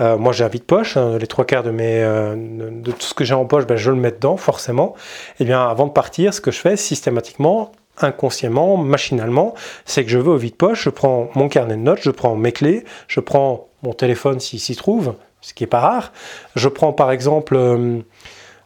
euh, 0.01 0.17
moi 0.17 0.31
j'ai 0.31 0.43
un 0.43 0.47
vide-poche, 0.47 0.97
hein, 0.97 1.17
les 1.17 1.27
trois 1.27 1.45
quarts 1.45 1.63
de, 1.63 1.71
mes, 1.71 2.03
euh, 2.03 2.35
de 2.37 2.91
tout 2.91 3.01
ce 3.01 3.13
que 3.13 3.23
j'ai 3.23 3.33
en 3.33 3.45
poche, 3.45 3.65
ben, 3.65 3.77
je 3.77 3.91
le 3.91 3.97
mets 3.97 4.11
dedans 4.11 4.37
forcément. 4.37 4.95
Et 5.39 5.43
eh 5.43 5.45
bien 5.45 5.63
avant 5.63 5.87
de 5.87 5.91
partir, 5.91 6.33
ce 6.33 6.41
que 6.41 6.51
je 6.51 6.59
fais 6.59 6.77
systématiquement, 6.77 7.71
inconsciemment, 7.99 8.77
machinalement, 8.77 9.53
c'est 9.85 10.03
que 10.03 10.09
je 10.09 10.17
vais 10.17 10.29
au 10.29 10.37
vide-poche, 10.37 10.83
je 10.83 10.89
prends 10.89 11.29
mon 11.35 11.47
carnet 11.47 11.75
de 11.75 11.81
notes, 11.81 11.99
je 12.01 12.11
prends 12.11 12.35
mes 12.35 12.51
clés, 12.51 12.83
je 13.07 13.19
prends 13.19 13.67
mon 13.83 13.93
téléphone 13.93 14.39
s'il 14.39 14.59
s'y 14.59 14.75
trouve, 14.75 15.15
ce 15.41 15.53
qui 15.53 15.63
est 15.63 15.67
pas 15.67 15.79
rare. 15.79 16.13
Je 16.55 16.69
prends 16.69 16.93
par 16.93 17.11
exemple... 17.11 17.55
Euh, 17.55 17.99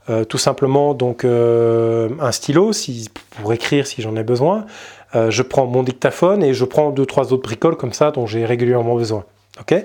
euh, 0.09 0.23
tout 0.23 0.37
simplement 0.37 0.93
donc 0.93 1.25
euh, 1.25 2.09
un 2.21 2.31
stylo 2.31 2.71
si, 2.71 3.09
pour 3.41 3.51
écrire 3.51 3.85
si 3.85 4.01
j'en 4.01 4.15
ai 4.15 4.23
besoin. 4.23 4.65
Euh, 5.15 5.29
je 5.29 5.41
prends 5.41 5.65
mon 5.65 5.83
dictaphone 5.83 6.43
et 6.43 6.53
je 6.53 6.65
prends 6.65 6.91
deux 6.91 7.05
trois 7.05 7.33
autres 7.33 7.43
bricoles 7.43 7.75
comme 7.75 7.93
ça 7.93 8.11
dont 8.11 8.25
j'ai 8.25 8.45
régulièrement 8.45 8.95
besoin. 8.95 9.25
ok? 9.59 9.75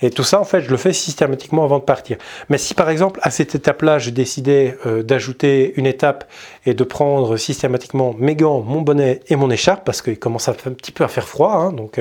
Et 0.00 0.10
tout 0.10 0.22
ça, 0.22 0.40
en 0.40 0.44
fait, 0.44 0.62
je 0.62 0.70
le 0.70 0.78
fais 0.78 0.94
systématiquement 0.94 1.64
avant 1.64 1.78
de 1.78 1.84
partir. 1.84 2.16
Mais 2.48 2.56
si 2.56 2.72
par 2.72 2.88
exemple, 2.88 3.20
à 3.22 3.30
cette 3.30 3.54
étape-là, 3.54 3.98
je 3.98 4.10
décidais 4.10 4.76
d'ajouter 5.04 5.74
une 5.76 5.86
étape 5.86 6.30
et 6.64 6.72
de 6.72 6.84
prendre 6.84 7.36
systématiquement 7.36 8.14
mes 8.18 8.34
gants, 8.34 8.60
mon 8.60 8.80
bonnet 8.80 9.20
et 9.28 9.36
mon 9.36 9.50
écharpe, 9.50 9.84
parce 9.84 10.00
qu'il 10.00 10.18
commence 10.18 10.48
un 10.48 10.54
petit 10.54 10.92
peu 10.92 11.04
à 11.04 11.08
faire 11.08 11.28
froid, 11.28 11.52
hein, 11.52 11.72
donc 11.72 12.00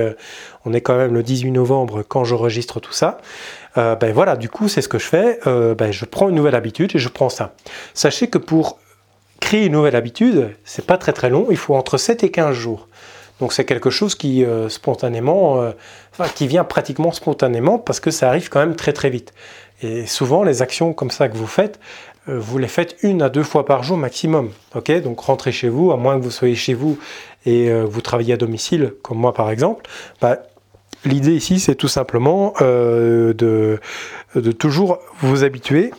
on 0.65 0.73
est 0.73 0.81
quand 0.81 0.97
même 0.97 1.13
le 1.13 1.23
18 1.23 1.51
novembre 1.51 2.03
quand 2.07 2.25
j'enregistre 2.25 2.79
tout 2.79 2.93
ça, 2.93 3.19
euh, 3.77 3.95
ben 3.95 4.13
voilà, 4.13 4.35
du 4.35 4.49
coup, 4.49 4.67
c'est 4.67 4.81
ce 4.81 4.87
que 4.87 4.99
je 4.99 5.05
fais. 5.05 5.39
Euh, 5.47 5.75
ben, 5.75 5.91
je 5.91 6.05
prends 6.05 6.29
une 6.29 6.35
nouvelle 6.35 6.55
habitude 6.55 6.91
et 6.95 6.99
je 6.99 7.09
prends 7.09 7.29
ça. 7.29 7.53
Sachez 7.93 8.27
que 8.27 8.37
pour 8.37 8.79
créer 9.39 9.65
une 9.65 9.73
nouvelle 9.73 9.95
habitude, 9.95 10.55
c'est 10.63 10.85
pas 10.85 10.97
très 10.97 11.13
très 11.13 11.29
long. 11.29 11.47
Il 11.49 11.57
faut 11.57 11.75
entre 11.75 11.97
7 11.97 12.23
et 12.23 12.31
15 12.31 12.55
jours. 12.55 12.87
Donc 13.41 13.51
c'est 13.51 13.65
quelque 13.65 13.89
chose 13.89 14.15
qui 14.15 14.45
euh, 14.45 14.69
spontanément, 14.69 15.71
enfin, 16.13 16.29
qui 16.33 16.47
vient 16.47 16.63
pratiquement 16.63 17.11
spontanément 17.11 17.77
parce 17.77 17.99
que 17.99 18.09
ça 18.09 18.29
arrive 18.29 18.47
quand 18.49 18.59
même 18.59 18.77
très 18.77 18.93
très 18.93 19.09
vite. 19.09 19.33
Et 19.81 20.05
souvent, 20.05 20.43
les 20.43 20.61
actions 20.61 20.93
comme 20.93 21.11
ça 21.11 21.27
que 21.27 21.35
vous 21.35 21.47
faites, 21.47 21.79
vous 22.27 22.57
les 22.57 22.69
faites 22.69 22.95
une 23.03 23.21
à 23.21 23.29
deux 23.29 23.43
fois 23.43 23.65
par 23.65 23.83
jour 23.83 23.97
maximum. 23.97 24.51
Ok, 24.73 24.89
donc 25.01 25.19
rentrez 25.19 25.51
chez 25.51 25.67
vous, 25.67 25.91
à 25.91 25.97
moins 25.97 26.17
que 26.17 26.23
vous 26.23 26.31
soyez 26.31 26.55
chez 26.55 26.73
vous 26.73 26.97
et 27.45 27.69
vous 27.83 28.01
travaillez 28.01 28.33
à 28.33 28.37
domicile, 28.37 28.93
comme 29.03 29.17
moi 29.17 29.33
par 29.33 29.51
exemple. 29.51 29.85
Ben, 30.21 30.37
L'idée 31.05 31.35
ici, 31.35 31.59
c'est 31.59 31.75
tout 31.75 31.87
simplement 31.87 32.53
euh, 32.61 33.33
de, 33.33 33.79
toujours 34.51 34.99
vous 35.19 35.43
habituer 35.43 35.91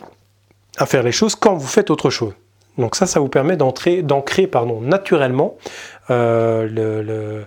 à 0.77 0.85
faire 0.85 1.01
les 1.01 1.13
choses 1.13 1.35
quand 1.35 1.55
vous 1.55 1.67
faites 1.67 1.89
autre 1.89 2.09
chose. 2.09 2.33
Donc 2.77 2.95
ça, 2.95 3.07
ça 3.07 3.19
vous 3.19 3.29
permet 3.29 3.57
d'ancrer 3.57 4.47
pardon, 4.47 4.81
naturellement 4.81 5.57
euh, 6.09 7.45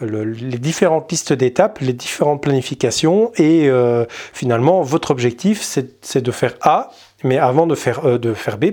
les 0.00 0.58
différentes 0.58 1.10
listes 1.10 1.32
d'étapes, 1.32 1.78
les 1.78 1.94
différentes 1.94 2.42
planifications, 2.42 3.32
et 3.36 3.70
euh, 3.70 4.04
finalement, 4.34 4.82
votre 4.82 5.10
objectif, 5.10 5.62
c'est 5.62 6.20
de 6.20 6.30
faire 6.30 6.54
A, 6.60 6.90
mais 7.24 7.38
avant 7.38 7.66
de 7.66 7.74
faire, 7.74 8.18
de 8.18 8.34
faire 8.34 8.58
B, 8.58 8.66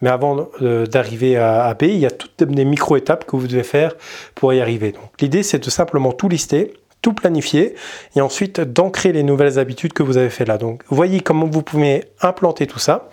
mais 0.00 0.08
avant 0.08 0.48
d'arriver 0.60 1.36
à, 1.36 1.74
B, 1.74 1.82
il 1.82 1.98
y 1.98 2.06
a 2.06 2.10
toutes 2.10 2.42
des 2.44 2.64
micro-étapes 2.64 3.26
que 3.26 3.36
vous 3.36 3.48
devez 3.48 3.64
faire 3.64 3.94
pour 4.34 4.54
y 4.54 4.60
arriver. 4.60 4.92
Donc 4.92 5.10
l'idée, 5.20 5.42
c'est 5.42 5.62
de 5.62 5.68
simplement 5.68 6.12
tout 6.12 6.30
lister, 6.30 6.72
planifier 7.14 7.74
et 8.14 8.20
ensuite 8.20 8.60
d'ancrer 8.60 9.12
les 9.12 9.22
nouvelles 9.22 9.58
habitudes 9.58 9.92
que 9.92 10.02
vous 10.02 10.16
avez 10.16 10.30
fait 10.30 10.44
là. 10.44 10.58
Donc 10.58 10.82
voyez 10.88 11.20
comment 11.20 11.46
vous 11.46 11.62
pouvez 11.62 12.04
implanter 12.20 12.66
tout 12.66 12.78
ça, 12.78 13.08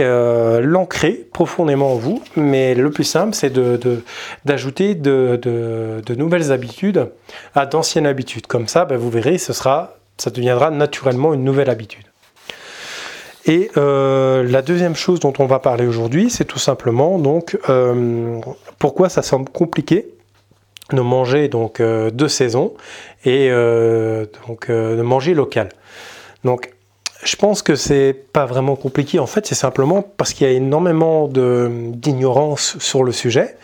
euh, 0.00 0.60
l'ancrer 0.60 1.26
profondément 1.32 1.92
en 1.92 1.96
vous, 1.96 2.22
mais 2.36 2.74
le 2.74 2.90
plus 2.90 3.04
simple 3.04 3.34
c'est 3.34 3.52
d'ajouter 4.44 4.94
de, 4.94 5.38
de, 5.42 6.14
nouvelles 6.14 6.52
habitudes 6.52 7.10
à 7.54 7.66
d'anciennes 7.66 8.06
habitudes. 8.06 8.46
Comme 8.46 8.68
ça, 8.68 8.84
ben, 8.84 8.96
vous 8.96 9.10
verrez, 9.10 9.38
ce 9.38 9.52
sera, 9.52 9.96
ça 10.16 10.30
deviendra 10.30 10.70
naturellement 10.70 11.34
une 11.34 11.44
nouvelle 11.44 11.70
habitude. 11.70 12.04
Et 13.46 13.70
euh, 13.78 14.42
la 14.42 14.60
deuxième 14.60 14.94
chose 14.94 15.20
dont 15.20 15.32
on 15.38 15.46
va 15.46 15.58
parler 15.58 15.86
aujourd'hui, 15.86 16.28
c'est 16.28 16.44
tout 16.44 16.58
simplement 16.58 17.18
donc 17.18 17.58
euh, 17.70 18.40
pourquoi 18.78 19.08
ça 19.08 19.22
semble 19.22 19.48
compliqué 19.48 20.17
de 20.92 21.00
manger 21.00 21.48
donc 21.48 21.80
euh, 21.80 22.10
de 22.10 22.28
saison 22.28 22.74
et 23.24 23.48
euh, 23.50 24.26
donc 24.46 24.70
euh, 24.70 24.96
de 24.96 25.02
manger 25.02 25.34
local. 25.34 25.68
Donc 26.44 26.72
je 27.24 27.36
pense 27.36 27.62
que 27.62 27.74
c'est 27.74 28.14
pas 28.32 28.46
vraiment 28.46 28.76
compliqué 28.76 29.18
en 29.18 29.26
fait, 29.26 29.46
c'est 29.46 29.54
simplement 29.54 30.02
parce 30.02 30.32
qu'il 30.32 30.46
y 30.46 30.50
a 30.50 30.52
énormément 30.52 31.28
d'ignorance 31.28 32.78
sur 32.78 33.02
le 33.02 33.10
sujet. 33.10 33.56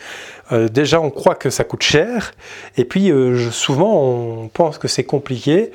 déjà, 0.50 1.00
on 1.00 1.10
croit 1.10 1.36
que 1.36 1.50
ça 1.50 1.62
coûte 1.62 1.84
cher, 1.84 2.34
et 2.76 2.84
puis 2.84 3.12
souvent 3.52 3.94
on 3.94 4.48
pense 4.48 4.78
que 4.78 4.88
c'est 4.88 5.04
compliqué. 5.04 5.70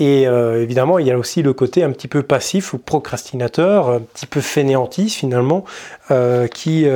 Et 0.00 0.22
évidemment, 0.22 0.98
il 0.98 1.06
y 1.06 1.12
a 1.12 1.16
aussi 1.16 1.42
le 1.42 1.52
côté 1.52 1.84
un 1.84 1.92
petit 1.92 2.08
peu 2.08 2.24
passif 2.24 2.72
ou 2.72 2.78
procrastinateur, 2.78 3.88
un 3.88 4.00
petit 4.00 4.26
peu 4.26 4.40
fainéantiste 4.40 5.16
finalement, 5.16 5.64
qui 6.52 6.86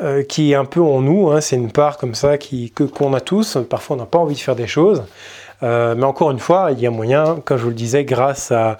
euh, 0.00 0.22
qui 0.22 0.52
est 0.52 0.54
un 0.54 0.64
peu 0.64 0.80
en 0.80 1.00
nous. 1.00 1.30
Hein, 1.30 1.40
c'est 1.40 1.56
une 1.56 1.72
part 1.72 1.98
comme 1.98 2.14
ça 2.14 2.38
que, 2.38 2.84
qu'on 2.84 3.14
a 3.14 3.20
tous. 3.20 3.58
Parfois, 3.68 3.96
on 3.96 3.98
n'a 3.98 4.06
pas 4.06 4.18
envie 4.18 4.34
de 4.34 4.40
faire 4.40 4.54
des 4.54 4.68
choses. 4.68 5.02
Euh, 5.64 5.96
mais 5.96 6.04
encore 6.04 6.30
une 6.30 6.38
fois, 6.38 6.70
il 6.70 6.80
y 6.80 6.86
a 6.86 6.90
moyen, 6.90 7.40
comme 7.44 7.58
je 7.58 7.64
vous 7.64 7.70
le 7.70 7.74
disais, 7.74 8.04
grâce 8.04 8.52
à, 8.52 8.78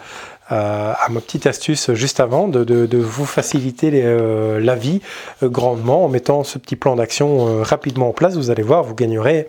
ma 0.51 1.21
petite 1.21 1.47
astuce 1.47 1.93
juste 1.93 2.21
avant, 2.21 2.47
de, 2.47 2.99
vous 2.99 3.27
faciliter 3.27 3.91
euh, 3.95 4.61
la 4.61 4.77
vie 4.77 5.01
grandement 5.43 6.05
en 6.05 6.09
mettant 6.09 6.45
ce 6.45 6.57
petit 6.57 6.77
plan 6.77 6.95
d'action 6.95 7.63
rapidement 7.63 8.11
en 8.11 8.13
place. 8.13 8.37
Vous 8.37 8.51
allez 8.51 8.63
voir, 8.63 8.85
vous 8.85 8.95
gagnerez 8.95 9.49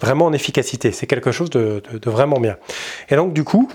vraiment 0.00 0.26
en 0.26 0.32
efficacité. 0.32 0.92
C'est 0.92 1.08
quelque 1.08 1.32
chose 1.32 1.50
de 1.50 1.82
vraiment 2.06 2.38
bien. 2.38 2.56
Et 3.08 3.16
donc, 3.16 3.32
du 3.32 3.42
coup, 3.42 3.68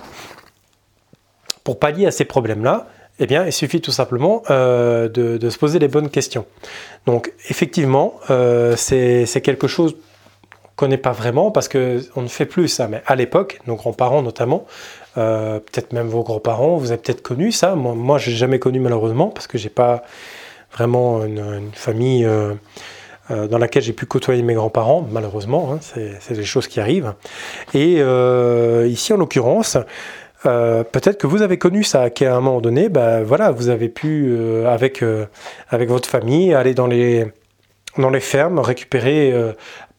pour 1.64 1.78
pallier 1.78 2.06
à 2.06 2.12
ces 2.12 2.26
problèmes-là, 2.26 2.88
eh 3.20 3.28
bien, 3.28 3.46
il 3.46 3.54
suffit 3.54 3.82
tout 3.82 3.92
simplement 3.92 4.44
euh, 4.50 5.08
de, 5.08 5.50
se 5.50 5.58
poser 5.58 5.80
les 5.80 5.88
bonnes 5.88 6.10
questions. 6.10 6.46
Donc, 7.06 7.32
effectivement, 7.50 8.20
euh, 8.30 8.76
c'est 8.76 9.42
quelque 9.42 9.68
chose 9.68 9.96
qu'on 10.52 10.88
connaît 10.88 10.98
pas 10.98 11.12
vraiment 11.12 11.52
parce 11.52 11.68
qu'on 11.68 12.22
ne 12.22 12.28
fait 12.28 12.46
plus 12.46 12.68
ça. 12.68 12.88
Mais 12.88 13.04
à 13.06 13.16
l'époque, 13.16 13.60
nos 13.68 13.76
grands-parents 13.76 14.24
notamment, 14.24 14.66
euh, 15.18 15.60
peut-être 15.60 15.94
même 15.94 16.08
vos 16.08 16.24
grands-parents, 16.24 16.78
vous 16.78 16.92
avez 16.92 17.02
peut-être 17.02 17.22
connu 17.22 17.52
ça. 17.52 17.76
Moi, 17.76 18.18
je 18.18 18.32
n'ai 18.32 18.36
jamais 18.36 18.58
connu 18.60 18.80
malheureusement 18.80 19.28
parce 19.28 19.46
que 19.46 19.60
j'ai 19.60 19.70
pas 19.70 20.04
vraiment 20.72 21.24
une, 21.24 21.70
famille 21.74 22.28
dans 23.30 23.58
laquelle 23.60 23.84
j'ai 23.84 23.94
pu 23.94 24.08
côtoyer 24.08 24.42
mes 24.42 24.56
grands-parents, 24.56 25.08
malheureusement, 25.12 25.72
hein, 25.72 25.80
c'est 25.82 26.34
des 26.34 26.44
choses 26.44 26.68
qui 26.68 26.80
arrivent. 26.80 27.14
Et 27.76 28.02
ici, 28.90 29.14
en 29.14 29.18
l'occurrence, 29.18 29.78
euh, 30.46 30.84
peut-être 30.84 31.18
que 31.18 31.28
vous 31.28 31.42
avez 31.42 31.58
connu 31.58 31.84
ça, 31.84 32.10
qu'à 32.10 32.36
un 32.36 32.42
moment 32.42 32.62
donné, 32.62 32.90
ben 32.90 33.24
voilà, 33.24 33.52
vous 33.52 33.70
avez 33.70 33.90
pu 33.90 34.28
euh, 34.30 34.68
avec 34.68 35.02
euh, 35.02 35.26
avec 35.70 35.90
votre 35.90 36.10
famille 36.10 36.54
aller 36.54 36.74
dans 36.74 36.88
les 36.88 37.28
dans 37.98 38.10
les 38.10 38.20
fermes 38.20 38.58
récupérer, 38.58 39.32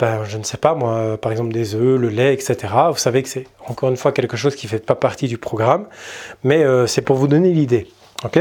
ben, 0.01 0.25
je 0.25 0.37
ne 0.37 0.43
sais 0.43 0.57
pas 0.57 0.75
moi, 0.75 1.17
par 1.17 1.31
exemple 1.31 1.53
des 1.53 1.77
œufs, 1.77 1.97
le 1.97 2.09
lait, 2.09 2.35
etc. 2.35 2.75
Vous 2.91 2.99
savez 2.99 3.23
que 3.23 3.29
c'est 3.29 3.47
encore 3.69 3.89
une 3.89 3.97
fois 3.97 4.11
quelque 4.11 4.37
chose 4.37 4.57
qui 4.57 4.67
fait 4.67 4.85
pas 4.85 4.97
partie 4.97 5.29
du 5.29 5.39
programme, 5.39 5.87
mais 6.43 6.65
c'est 6.89 7.03
pour 7.03 7.15
vous 7.15 7.29
donner 7.29 7.53
l'idée. 7.53 7.87
Ok 8.23 8.39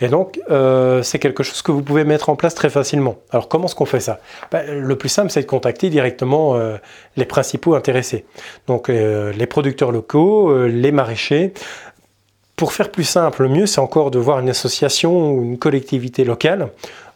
Et 0.00 0.08
donc, 0.08 0.40
euh, 0.50 1.02
c'est 1.02 1.18
quelque 1.18 1.42
chose 1.42 1.62
que 1.62 1.72
vous 1.72 1.82
pouvez 1.82 2.04
mettre 2.04 2.30
en 2.30 2.36
place 2.36 2.54
très 2.54 2.70
facilement. 2.70 3.16
Alors, 3.30 3.48
comment 3.48 3.66
est-ce 3.66 3.74
qu'on 3.74 3.84
fait 3.84 4.00
ça? 4.00 4.20
Ben, 4.52 4.64
Le 4.80 4.96
plus 4.96 5.08
simple, 5.08 5.30
c'est 5.30 5.42
de 5.42 5.46
contacter 5.46 5.90
directement 5.90 6.54
euh, 6.54 6.76
les 7.16 7.24
principaux 7.24 7.74
intéressés. 7.74 8.24
Donc, 8.66 8.88
euh, 8.88 9.32
les 9.32 9.46
producteurs 9.46 9.92
locaux, 9.92 10.66
les 10.66 10.92
maraîchers. 10.92 11.52
Pour 12.56 12.72
faire 12.72 12.90
plus 12.90 13.04
simple, 13.04 13.42
le 13.42 13.48
mieux, 13.48 13.66
c'est 13.66 13.80
encore 13.80 14.10
de 14.10 14.18
voir 14.18 14.38
une 14.38 14.50
association 14.50 15.32
ou 15.32 15.42
une 15.42 15.58
collectivité 15.58 16.24
locale, 16.24 16.68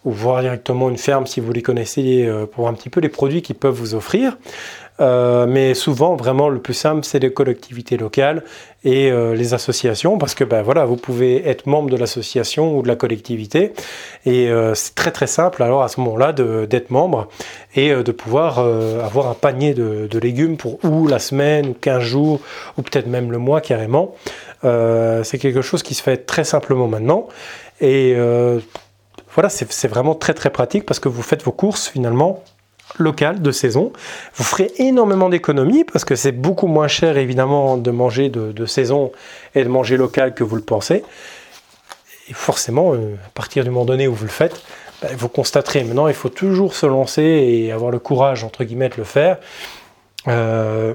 ou 0.05 0.11
voir 0.11 0.41
directement 0.41 0.89
une 0.89 0.97
ferme 0.97 1.27
si 1.27 1.41
vous 1.41 1.53
les 1.53 1.63
connaissez, 1.63 2.27
pour 2.53 2.69
un 2.69 2.73
petit 2.73 2.89
peu 2.89 3.01
les 3.01 3.11
produits 3.11 3.43
qu'ils 3.43 3.57
peuvent 3.57 3.75
vous 3.75 3.95
offrir. 3.95 4.39
Euh, 5.01 5.47
mais 5.47 5.75
souvent, 5.75 6.15
vraiment, 6.15 6.49
le 6.49 6.61
plus 6.61 6.75
simple, 6.75 7.05
c'est 7.05 7.19
les 7.19 7.33
collectivités 7.33 7.97
locales 7.97 8.45
et 8.85 9.11
euh, 9.11 9.35
les 9.35 9.53
associations, 9.53 10.19
parce 10.19 10.35
que 10.35 10.45
ben, 10.45 10.63
voilà, 10.63 10.85
vous 10.85 10.97
pouvez 10.97 11.49
être 11.49 11.67
membre 11.67 11.91
de 11.91 11.97
l'association 11.97 12.79
ou 12.79 12.83
de 12.83 12.89
la 12.89 12.95
collectivité, 12.95 13.73
et 14.25 14.49
euh, 14.51 14.75
c'est 14.75 14.95
très 14.95 15.11
très 15.11 15.27
simple 15.27 15.63
alors 15.63 15.83
à 15.83 15.89
ce 15.89 16.01
moment-là 16.01 16.33
d'être 16.33 16.91
membre 16.91 17.29
et 17.75 17.93
de 17.93 18.13
pouvoir 18.13 18.59
avoir 18.59 19.29
un 19.29 19.35
panier 19.35 19.75
de, 19.75 20.07
de, 20.09 20.19
légumes 20.19 20.57
pour 20.57 20.85
ou 20.85 21.09
la 21.09 21.19
semaine, 21.19 21.69
ou 21.71 21.75
15 21.75 22.01
jours, 22.01 22.41
ou 22.79 22.83
peut-être 22.83 23.09
même 23.09 23.33
le 23.33 23.39
mois 23.39 23.61
carrément. 23.61 24.15
c'est 24.63 25.39
quelque 25.39 25.63
chose 25.63 25.83
qui 25.83 25.95
se 25.95 26.03
fait 26.03 26.19
très 26.19 26.45
simplement 26.45 26.87
maintenant, 26.87 27.27
et 27.81 28.15
voilà, 29.35 29.49
c'est 29.49 29.89
vraiment 29.89 30.15
très 30.15 30.35
très 30.35 30.51
pratique 30.51 30.87
parce 30.87 31.01
que 31.01 31.09
vous 31.09 31.23
faites 31.23 31.43
vos 31.43 31.53
courses 31.53 31.89
finalement 31.89 32.45
local 32.99 33.43
de 33.43 33.51
saison. 33.51 33.93
Vous 34.35 34.45
ferez 34.45 34.71
énormément 34.79 35.29
d'économies 35.29 35.85
parce 35.85 36.05
que 36.05 36.15
c'est 36.15 36.33
beaucoup 36.33 36.67
moins 36.67 36.89
cher 36.89 37.17
évidemment 37.17 37.77
de 37.77 37.91
manger 37.91 38.29
de, 38.29 38.67
saison 38.67 39.13
et 39.55 39.65
de 39.65 39.69
manger 39.69 39.97
local 39.97 40.35
que 40.35 40.45
vous 40.45 40.57
le 40.57 40.63
pensez. 40.63 41.05
Et 42.29 42.33
forcément, 42.33 42.95
euh, 42.95 43.17
à 43.27 43.31
partir 43.35 43.65
du 43.65 43.71
moment 43.71 43.85
donné 43.85 44.09
où 44.09 44.15
vous 44.15 44.25
le 44.25 44.31
faites, 44.31 44.63
ben, 45.03 45.15
vous 45.17 45.29
constaterez. 45.29 45.85
Maintenant, 45.85 46.09
il 46.09 46.15
faut 46.15 46.31
toujours 46.31 46.75
se 46.75 46.87
lancer 46.87 47.23
et 47.23 47.73
avoir 47.73 47.91
le 47.91 47.99
courage 47.99 48.45
entre 48.45 48.65
guillemets 48.65 48.89
de 48.89 48.97
le 48.97 49.05
faire. 49.05 49.39
Euh, 50.29 50.95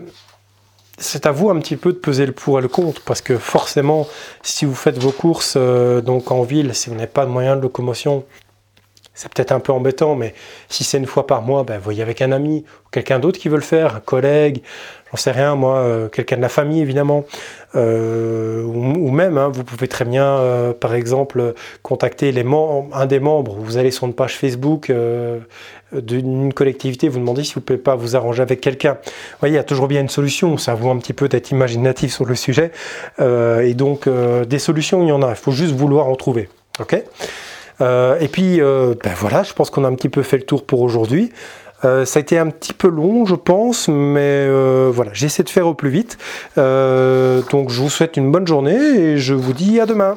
c'est 0.97 1.25
à 1.25 1.32
vous 1.32 1.49
un 1.49 1.60
petit 1.60 1.78
peu 1.78 1.93
de 1.93 1.97
peser 1.97 2.25
le 2.25 2.32
pour 2.32 2.60
et 2.60 2.62
le 2.62 2.67
contre 2.67 3.02
parce 3.02 3.21
que 3.21 3.38
forcément, 3.38 4.08
si 4.41 4.65
vous 4.65 4.75
faites 4.75 4.97
vos 4.97 5.12
courses 5.12 5.54
euh, 5.56 6.02
donc 6.02 6.32
en 6.32 6.43
ville, 6.43 6.73
si 6.75 6.89
vous 6.89 6.95
n'avez 6.95 7.08
pas 7.08 7.25
de 7.25 7.32
moyens 7.32 7.58
de 7.58 7.62
locomotion, 7.62 8.25
c'est 9.19 9.29
peut-être 9.34 9.51
un 9.51 9.60
peu 9.60 9.73
embêtant, 9.73 10.15
mais 10.15 10.34
si 10.69 10.86
c'est 10.86 10.97
une 10.97 11.05
fois 11.05 11.27
par 11.27 11.41
mois, 11.41 11.63
ben, 11.63 11.77
voyez 11.77 12.01
avec 12.01 12.21
un 12.21 12.32
ami 12.32 12.63
ou 12.86 12.89
quelqu'un 12.89 13.19
d'autre 13.19 13.38
qui 13.38 13.49
veut 13.49 13.58
le 13.58 13.62
faire, 13.62 13.97
un 13.97 13.99
collègue, 13.99 14.62
j'en 15.12 15.17
sais 15.17 15.32
rien, 15.32 15.55
moi, 15.55 15.79
euh, 15.79 16.08
quelqu'un 16.08 16.38
de 16.38 16.41
la 16.41 16.47
famille 16.47 16.79
évidemment, 16.79 17.25
euh, 17.75 18.63
ou, 18.63 19.12
même, 19.12 19.38
hein, 19.38 19.49
vous 19.51 19.65
pouvez 19.65 19.89
très 19.89 20.05
bien, 20.05 20.23
euh, 20.23 20.71
par 20.71 20.93
exemple, 20.93 21.53
contacter 21.84 22.32
les 22.32 22.45
un 22.93 23.05
des 23.08 23.19
membres. 23.19 23.58
Vous 23.60 23.75
allez 23.75 23.91
sur 23.91 24.08
une 24.08 24.13
page 24.13 24.38
Facebook 24.38 24.89
d'une 25.91 26.53
collectivité, 26.53 27.10
vous 27.10 27.19
demandez 27.19 27.43
si 27.43 27.55
vous 27.55 27.60
ne 27.60 27.65
pouvez 27.65 27.77
pas 27.77 27.95
vous 27.95 28.15
arranger 28.15 28.41
avec 28.41 28.62
quelqu'un. 28.62 28.99
Vous 29.03 29.39
voyez, 29.41 29.55
il 29.55 29.58
y 29.58 29.60
a 29.60 29.65
toujours 29.65 29.89
bien 29.89 29.99
une 29.99 30.08
solution. 30.08 30.58
Ça 30.58 30.75
vaut 30.75 30.91
un 30.91 30.97
petit 30.97 31.13
peu 31.13 31.27
d'être 31.27 31.51
imaginatif 31.51 32.13
sur 32.13 32.23
le 32.23 32.36
sujet. 32.36 32.71
et 33.19 33.73
donc, 33.73 34.08
des 34.08 34.60
solutions, 34.60 35.03
il 35.03 35.10
y 35.10 35.12
en 35.12 35.21
a. 35.21 35.32
Il 35.32 35.36
faut 35.36 35.51
juste 35.51 35.75
vouloir 35.75 36.08
en 36.08 36.15
trouver. 36.15 36.47
ok? 36.79 37.03
Et 37.81 38.27
puis, 38.27 38.61
euh, 38.61 38.93
ben 39.03 39.13
voilà, 39.17 39.43
je 39.43 39.53
pense 39.53 39.69
qu'on 39.69 39.83
a 39.83 39.87
un 39.87 39.95
petit 39.95 40.09
peu 40.09 40.23
fait 40.23 40.37
le 40.37 40.43
tour 40.43 40.65
pour 40.65 40.81
aujourd'hui. 40.81 41.31
Euh, 41.85 42.03
ça 42.03 42.19
a 42.19 42.21
été 42.21 42.37
un 42.37 42.49
petit 42.49 42.73
peu 42.73 42.89
long, 42.89 43.25
je 43.25 43.35
pense, 43.35 43.87
mais 43.87 44.47
voilà, 44.89 45.11
j'essaie 45.13 45.43
de 45.43 45.49
faire 45.49 45.67
au 45.67 45.73
plus 45.73 45.89
vite. 45.89 46.17
donc, 46.57 47.69
je 47.69 47.81
vous 47.81 47.89
souhaite 47.89 48.17
une 48.17 48.31
bonne 48.31 48.47
journée 48.47 48.77
et 48.77 49.17
je 49.17 49.33
vous 49.33 49.53
dis 49.53 49.79
à 49.79 49.85
demain. 49.85 50.15